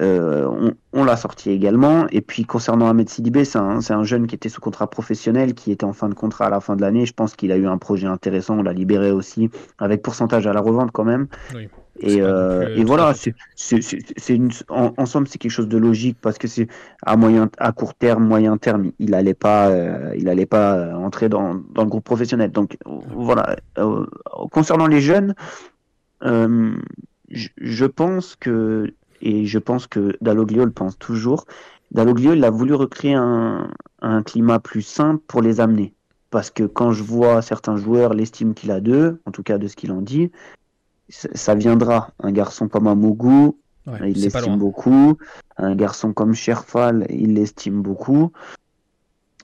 [0.00, 4.04] euh, on, on l'a sorti également et puis concernant Ahmed Sidibé c'est un, c'est un
[4.04, 6.74] jeune qui était sous contrat professionnel qui était en fin de contrat à la fin
[6.74, 10.02] de l'année je pense qu'il a eu un projet intéressant on l'a libéré aussi avec
[10.02, 11.68] pourcentage à la revente quand même Oui.
[12.00, 13.34] et, euh, et voilà, c'est,
[14.30, 16.66] une, en, en somme, c'est quelque chose de logique parce que c'est
[17.04, 21.28] à moyen, à court terme, moyen terme, il allait pas, euh, il allait pas entrer
[21.28, 22.52] dans, dans le groupe professionnel.
[22.52, 22.78] Donc
[23.14, 23.56] voilà.
[24.50, 25.34] Concernant les jeunes,
[26.22, 31.44] je, je pense que et je pense que Dalloglio le pense toujours.
[31.90, 35.94] Dalloglio, il a voulu recréer un, un climat plus simple pour les amener.
[36.30, 39.66] Parce que quand je vois certains joueurs l'estime qu'il a d'eux, en tout cas de
[39.66, 40.30] ce qu'il en dit,
[41.08, 42.12] ça viendra.
[42.20, 43.56] Un garçon comme Amougou,
[43.86, 45.16] Ouais, il l'estime beaucoup.
[45.56, 48.32] Un garçon comme Sherfal, il l'estime beaucoup.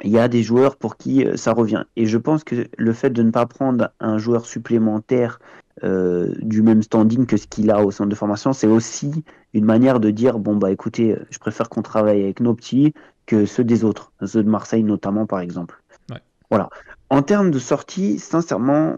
[0.03, 1.85] Il y a des joueurs pour qui euh, ça revient.
[1.97, 5.39] Et je pense que le fait de ne pas prendre un joueur supplémentaire
[5.85, 9.25] euh, du même standing que ce qu'il a au centre de formation, c'est aussi
[9.55, 12.95] une manière de dire bon bah écoutez, je préfère qu'on travaille avec nos petits
[13.27, 15.83] que ceux des autres, ceux de Marseille notamment par exemple.
[16.11, 16.21] Ouais.
[16.51, 16.71] Voilà.
[17.11, 18.97] En termes de sortie, sincèrement,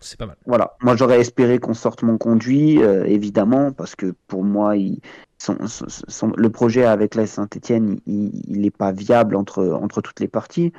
[0.00, 0.36] C'est pas mal.
[0.46, 5.00] voilà, moi j'aurais espéré qu'on sorte mon conduit, euh, évidemment, parce que pour moi, il-
[5.42, 5.86] son, son-
[6.18, 10.72] son- le projet avec la Saint-Etienne, il n'est pas viable entre, entre toutes les parties.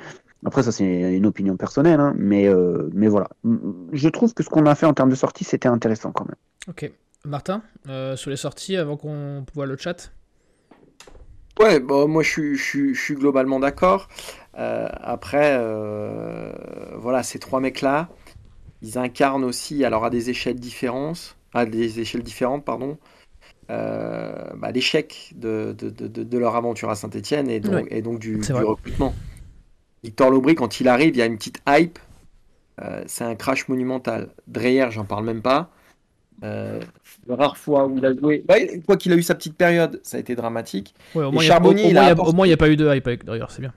[0.46, 3.28] Après, ça c'est une opinion personnelle, hein, mais, euh, mais voilà.
[3.92, 6.40] Je trouve que ce qu'on a fait en termes de sortie, c'était intéressant quand même.
[6.68, 6.90] Ok.
[7.24, 10.12] Martin, euh, sur les sorties, avant qu'on voit le chat?
[11.60, 14.08] Ouais, bon, moi je suis, je suis- je suis globalement d'accord.
[14.58, 16.52] Euh, après, euh,
[16.96, 18.08] voilà, ces trois mecs-là,
[18.82, 22.98] ils incarnent aussi, alors à des échelles différentes, à des échelles différentes, pardon,
[23.70, 27.86] euh, bah, l'échec de, de, de- de- de leur aventure à Saint-Etienne et donc, Ouais.
[27.90, 29.14] et donc du, recrutement.
[30.02, 31.98] Victor Lobry, quand il arrive, il y a une petite hype.
[32.82, 34.28] Euh, c'est un crash monumental.
[34.48, 35.70] Dreyer, j'en parle même pas.
[36.42, 36.80] Euh,
[37.28, 38.56] les rares fois où il a joué, bah,
[38.86, 40.94] quoi qu'il a eu sa petite période, ça a été dramatique.
[41.14, 43.50] Ouais, au Et moins, il a- apporté- n'y a pas eu de hype avec d'ailleurs,
[43.50, 43.72] c'est bien.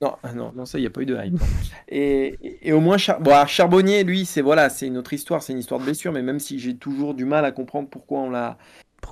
[0.00, 1.34] Non, ah non, non, ça, il n'y a pas eu de hype.
[1.88, 5.12] et, et- et au moins, Char- bon, alors, Charbonnier, lui, c'est voilà, c'est une autre
[5.12, 7.88] histoire, c'est une histoire de blessure, mais même si j'ai toujours du mal à comprendre
[7.90, 8.56] pourquoi on l'a.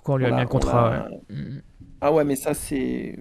[0.07, 1.37] Pourquoi on lui a mis un contrat ouais.
[1.37, 1.61] Mm.
[2.01, 3.19] Ah ouais, mais ça, c'est.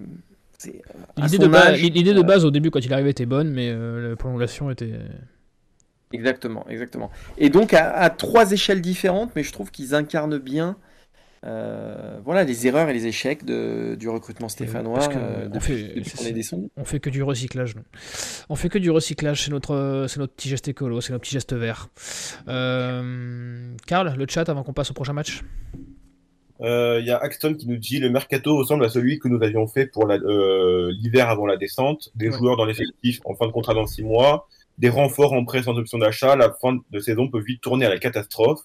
[1.16, 3.50] L'idée de, ba- âge, l'idée de euh, base au début quand il arrivait était bonne,
[3.50, 4.92] mais euh, la prolongation était.
[6.12, 7.10] Exactement, exactement.
[7.38, 10.76] Et donc, à, à trois échelles différentes, mais je trouve qu'ils incarnent bien.
[11.44, 15.60] euh, voilà les erreurs et les échecs de, du recrutement stéphanois parce que euh, on
[15.60, 16.70] fait- est.
[16.76, 17.74] On fait que du recyclage.
[17.76, 17.82] nous.
[18.48, 21.32] On fait que du recyclage, c'est notre, c'est notre petit geste écolo, c'est notre petit
[21.34, 21.88] geste vert.
[22.48, 25.42] Euh, Karl, le chat avant qu'on passe au prochain match?
[26.62, 29.42] Euh, Il y a Axton qui nous dit le mercato ressemble à celui que nous
[29.42, 32.10] avions fait pour euh, l'hiver avant la descente.
[32.14, 32.38] Des Ouais.
[32.38, 34.48] joueurs dans l'effectif en fin de contrat dans six mois,
[34.78, 36.34] des renforts en prêt sans option d'achat.
[36.36, 38.60] La fin de saison peut vite tourner à la catastrophe.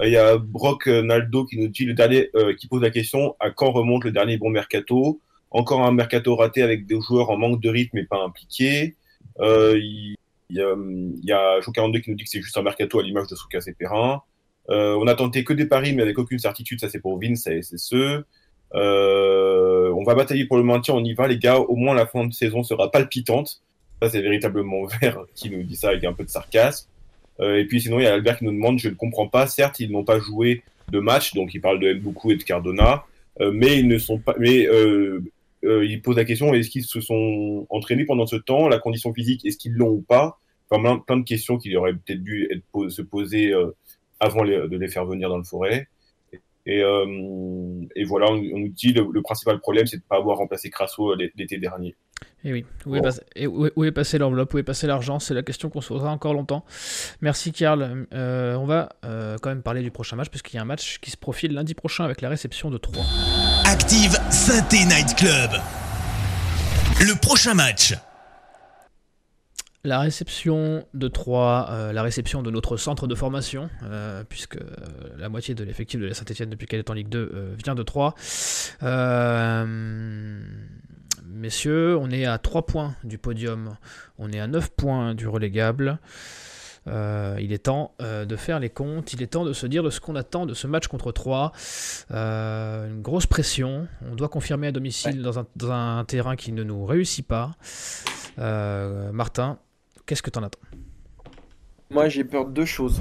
[0.00, 2.82] Euh, Il y a Brock euh, Naldo qui nous dit le dernier, euh, qui pose
[2.82, 5.20] la question à quand remonte le dernier bon mercato?
[5.50, 8.94] Encore un mercato raté avec des joueurs en manque de rythme et pas impliqués.
[9.40, 10.14] Euh, il
[10.48, 13.00] il y a, il y a Jo42 qui nous dit que c'est juste un mercato
[13.00, 14.22] à l'image de Soukas et Perrin.
[14.70, 16.80] Euh, on a tenté que des paris, mais avec aucune certitude.
[16.80, 18.24] Ça, c'est pour Vince et c'est ceux.
[18.74, 20.94] Euh, on va batailler pour le maintien.
[20.94, 21.58] On y va, les gars.
[21.58, 23.62] Au moins, la fin de saison sera palpitante.
[24.02, 26.88] Ça, c'est véritablement Vert qui nous dit ça avec un peu de sarcasme.
[27.40, 29.46] Euh, et puis, sinon, il y a Albert qui nous demande, je ne comprends pas.
[29.46, 33.04] Certes, ils n'ont pas joué de match, donc il parle de Mboukou et de Cardona,
[33.40, 34.36] mais ils ne sont pas.
[34.38, 34.68] Mais
[35.64, 38.68] il pose la question est-ce qu'ils se sont entraînés pendant ce temps?
[38.68, 40.38] La condition physique, est-ce qu'ils l'ont ou pas?
[40.70, 42.48] Enfin, plein, plein de questions qui auraient peut-être dû
[42.88, 43.52] se poser
[44.20, 45.88] avant les- de les faire venir dans le forêt.
[46.68, 47.06] Et, euh,
[47.94, 50.38] et voilà, on, on nous dit le, le principal problème, c'est de ne pas avoir
[50.38, 51.94] remplacé Crasso l'é- l'été dernier.
[52.44, 54.86] Et oui, où est, passé, et où est- où est passé l'enveloppe, où est passé
[54.86, 55.18] l'argent?
[55.20, 56.64] C'est la question qu'on se posera encore longtemps.
[57.20, 58.06] Merci Karl.
[58.12, 60.98] Euh, on va euh, quand même parler du prochain match, puisqu'il y a un match
[61.00, 63.04] qui se profile lundi prochain avec la réception de 3.
[63.66, 65.50] Active Synthé Night Club.
[67.00, 67.94] Le prochain match.
[69.86, 74.66] La réception de 3, la réception de notre centre de formation, euh, puisque euh,
[75.16, 77.76] la moitié de l'effectif de la Saint-Etienne depuis qu'elle est en Ligue 2 euh, vient
[77.76, 78.14] de 3.
[81.24, 83.76] messieurs, on est à 3 points du podium,
[84.18, 85.98] on est à 9 points du relégable.
[86.88, 89.82] Euh, il est temps euh, de faire les comptes, il est temps de se dire
[89.82, 91.52] de ce qu'on attend de ce match contre 3.
[92.12, 95.22] Euh, une grosse pression, on doit confirmer à domicile Ouais.
[95.22, 97.52] dans, un, dans un terrain qui ne nous réussit pas.
[98.38, 99.58] Euh, Martin,
[100.06, 100.60] qu'est-ce que tu en attends
[101.90, 103.00] Moi, j'ai peur de deux choses.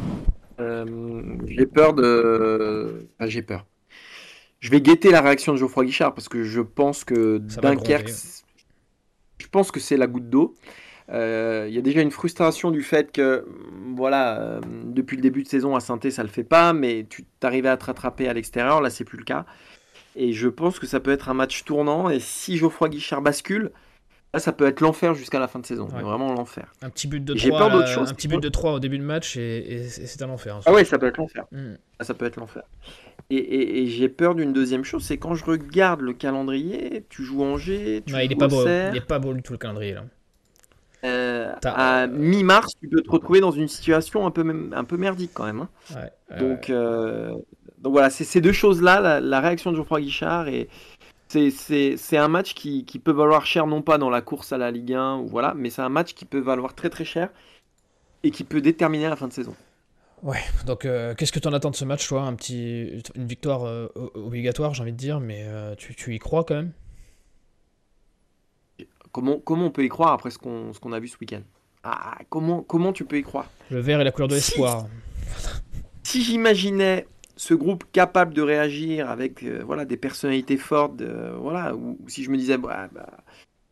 [0.59, 3.07] Euh, j'ai peur de.
[3.17, 3.65] Enfin, j'ai peur.
[4.59, 8.09] Je vais guetter la réaction de Geoffroy Guichard parce que je pense que Ça Dunkerque.
[9.37, 10.55] Je pense que c'est la goutte d'eau.
[11.09, 13.45] Euh, Il y a déjà une frustration du fait que,
[13.95, 17.25] voilà, euh, depuis le début de saison à saint ça le fait pas, mais tu
[17.39, 19.45] t'arrivais à te rattraper à l'extérieur, là c'est plus le cas.
[20.15, 22.09] Et je pense que ça peut être un match tournant.
[22.09, 23.71] Et si Geoffroy Guichard bascule,
[24.35, 25.87] là ça peut être l'enfer jusqu'à la fin de saison.
[25.87, 26.01] Ouais.
[26.01, 26.71] Vraiment l'enfer.
[26.81, 28.09] Un petit but de J'ai 3, peur d'autre chose.
[28.09, 30.55] un petit but de 3 au début de match et, et- et c'est un enfer.
[30.55, 31.45] hein, Ah ouais, ça peut être l'enfer.
[31.51, 31.73] Mm.
[31.99, 32.63] Ah, Ça peut être l'enfer.
[33.31, 38.03] Et, j'ai peur d'une deuxième chose, c'est quand je regarde le calendrier, tu joues Angers,
[38.05, 39.93] tu Ouais, il est joues pas beau, il est pas beau du tout le calendrier
[39.93, 40.03] là.
[41.03, 44.97] euh, à mi-mars, tu peux te retrouver dans une situation un peu, même- un peu
[44.97, 45.61] merdique quand même.
[45.61, 45.69] hein.
[45.95, 47.31] Ouais, ouais, Donc, euh,
[47.79, 50.67] donc voilà, c'est ces deux choses-là, la, la réaction de Geoffroy Guichard et
[51.51, 54.71] c'est- un match qui, qui peut valoir cher, non pas dans la course à la
[54.71, 57.29] Ligue 1, ou voilà, mais c'est un match qui peut valoir très très cher
[58.23, 59.55] et qui peut déterminer la fin de saison.
[60.23, 62.23] Ouais, donc euh, qu'est-ce que tu en attends de ce match, toi?
[62.23, 66.19] Un petit, une victoire euh, obligatoire, j'ai envie de dire, mais euh, tu, tu y
[66.19, 66.71] crois quand même?
[69.11, 71.41] Comment, comment on peut y croire après ce qu'on a vu ce week-end?
[71.83, 73.49] Ah, comment, comment tu peux y croire?
[73.69, 74.87] Le vert est la couleur de l'espoir.
[76.03, 81.97] Si, j'imaginais ce groupe capable de réagir avec euh, voilà, des personnalités fortes, voilà, ou,
[82.07, 83.09] si je me disais, bah, bah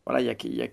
[0.06, 0.68] voilà, il y a, y, a,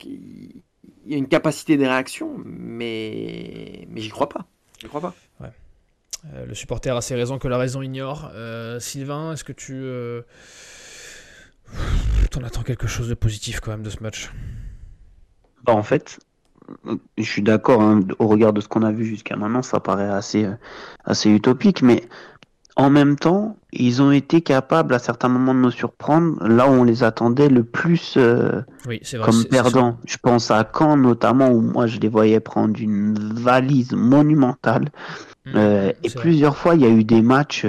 [1.06, 4.46] y a, une capacité de réaction, mais, mais j'y crois pas.
[4.80, 5.16] J'y crois pas.
[5.40, 5.52] Ouais.
[6.34, 8.32] Euh, le supporter a ses raisons que la raison ignore.
[8.34, 9.84] Euh, Sylvain, est-ce que tu
[12.32, 14.32] t'en attends quelque chose de positif quand même de ce match?
[15.64, 16.20] Bah, En fait,
[17.18, 20.10] je suis d'accord, hein, au regard de ce qu'on a vu jusqu'à maintenant, ça paraît
[20.10, 20.56] assez, euh,
[21.04, 22.04] assez utopique, mais
[22.76, 26.42] en même temps, ils ont été capables à certains moments de nous surprendre.
[26.46, 28.62] Là où on les attendait le plus euh,
[29.24, 29.98] comme perdants.
[30.06, 34.90] Je pense à Caen notamment, où moi je les voyais prendre une valise monumentale.
[35.46, 37.66] Mmh, euh, et plusieurs fois, il y a eu des matchs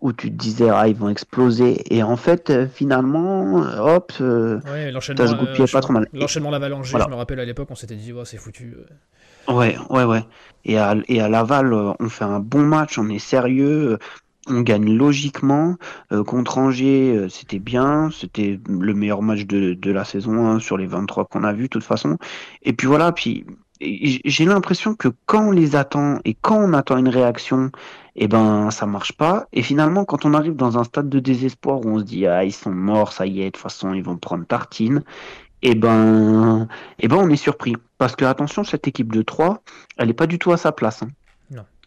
[0.00, 1.82] où tu te disais ah ils vont exploser.
[1.94, 5.24] Et en fait euh, finalement hop euh, ouais, l'enchaînement
[5.72, 6.08] pas trop mal.
[6.12, 8.76] L'enchaînement l'avalanche je me rappelle à l'époque on s'était dit c'est foutu
[9.48, 10.24] ouais ouais ouais.
[10.64, 13.98] Et à, et à Laval on fait un bon match on est sérieux
[14.48, 15.76] on gagne logiquement
[16.26, 21.26] contre Angers c'était bien c'était le meilleur match de, de la saison sur les 23
[21.26, 22.18] qu'on a vu de toute façon
[22.62, 23.46] et puis voilà puis
[23.82, 27.70] j'ai l'impression que quand on les attend et quand on attend une réaction,
[28.16, 29.46] eh ben ça marche pas.
[29.52, 32.44] Et finalement, quand on arrive dans un stade de désespoir où on se dit ah
[32.44, 35.02] ils sont morts, ça y est, de toute façon ils vont prendre tartine,
[35.62, 36.68] eh ben,
[36.98, 39.62] eh ben on est surpris parce que attention, cette équipe de 3,
[39.98, 41.02] elle est pas du tout à sa place.
[41.02, 41.08] Hein.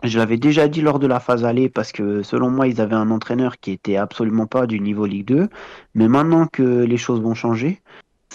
[0.05, 2.95] Je l'avais déjà dit lors de la phase aller parce que selon moi ils avaient
[2.95, 5.49] un entraîneur qui était absolument pas du niveau Ligue 2,
[5.95, 7.81] mais maintenant que les choses vont changer,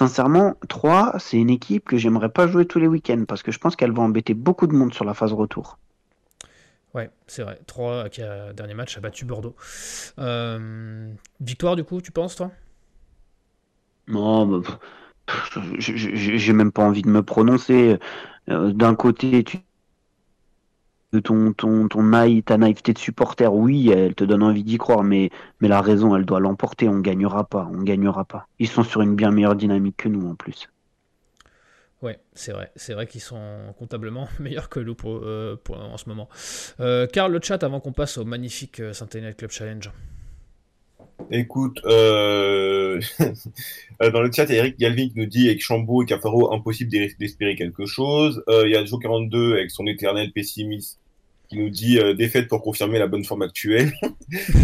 [0.01, 3.59] Sincèrement, 3, c'est une équipe que j'aimerais pas jouer tous les week-ends parce que je
[3.59, 5.79] pense qu'elle va embêter beaucoup de monde sur la phase retour.
[6.95, 7.61] Ouais, c'est vrai.
[7.67, 9.55] 3 qui a dernier match a battu Bordeaux.
[10.19, 12.51] Euh, victoire du coup, tu penses toi?
[14.09, 14.79] Non, bah,
[15.79, 17.99] j'ai même pas envie de me prononcer.
[18.49, 19.59] Euh, d'un côté, tu
[21.19, 25.31] ton, ton, ton ta naïveté de supporter, oui, elle te donne envie d'y croire, mais,
[25.61, 26.89] la raison, elle doit l'emporter.
[26.89, 28.47] On gagnera pas, on gagnera pas.
[28.59, 30.69] Ils sont sur une bien meilleure dynamique que nous en plus.
[32.03, 32.73] Ouais, c'est vrai.
[32.77, 36.29] C'est vrai qu'ils sont comptablement meilleurs que nous euh, en ce moment.
[36.81, 39.91] Euh, le chat avant qu'on passe au magnifique euh, Saint-Étienne Club Challenge.
[41.31, 43.01] Écoute, euh,
[44.01, 46.53] dans le chat, il y a Eric Galvin qui nous dit avec Chambaud et Cafaro,
[46.53, 48.43] impossible d'espérer quelque chose.
[48.49, 50.99] il y a Joe42 avec son éternel pessimisme
[51.51, 53.93] qui nous dit euh, défaite pour confirmer la bonne forme actuelle.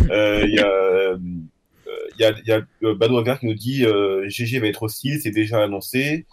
[0.09, 1.19] Euh, il y a, euh,
[2.95, 3.85] y qui nous dit
[4.29, 6.25] GG va être hostile, c'est déjà annoncé.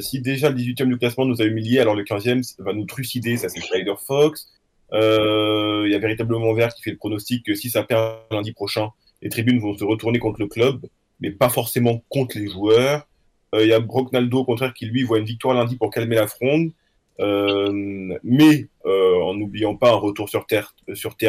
[0.00, 3.36] si déjà le 18e du classement nous a humiliés, alors le 15e va nous trucider,
[3.36, 4.52] ça c'est Spider Fox.
[4.92, 8.90] Il y a véritablement Vert qui fait le pronostic que si ça perd lundi prochain,
[9.22, 10.86] les tribunes vont se retourner contre le club,
[11.20, 13.06] mais pas forcément contre les joueurs.
[13.54, 16.26] Il y a Brocknaldo au contraire qui lui voit une victoire lundi pour calmer la
[16.26, 16.72] fronde.
[17.20, 20.74] Euh, mais euh, en n'oubliant pas un retour sur terre,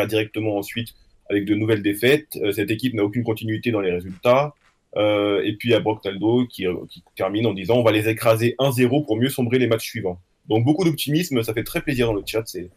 [0.08, 0.90] directement ensuite
[1.30, 2.38] avec de nouvelles défaites.
[2.42, 4.54] Euh, cette équipe n'a aucune continuité dans les résultats.
[4.96, 8.10] et puis il y a Brock Taldo qui, qui, termine en disant on va les
[8.10, 10.20] écraser 1-0 pour mieux sombrer les matchs suivants.
[10.48, 12.70] Donc beaucoup d'optimisme, ça fait très plaisir dans le chat, c'est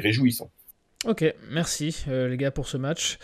[0.00, 0.50] réjouissant.
[1.06, 3.18] Ok, merci les gars pour ce match.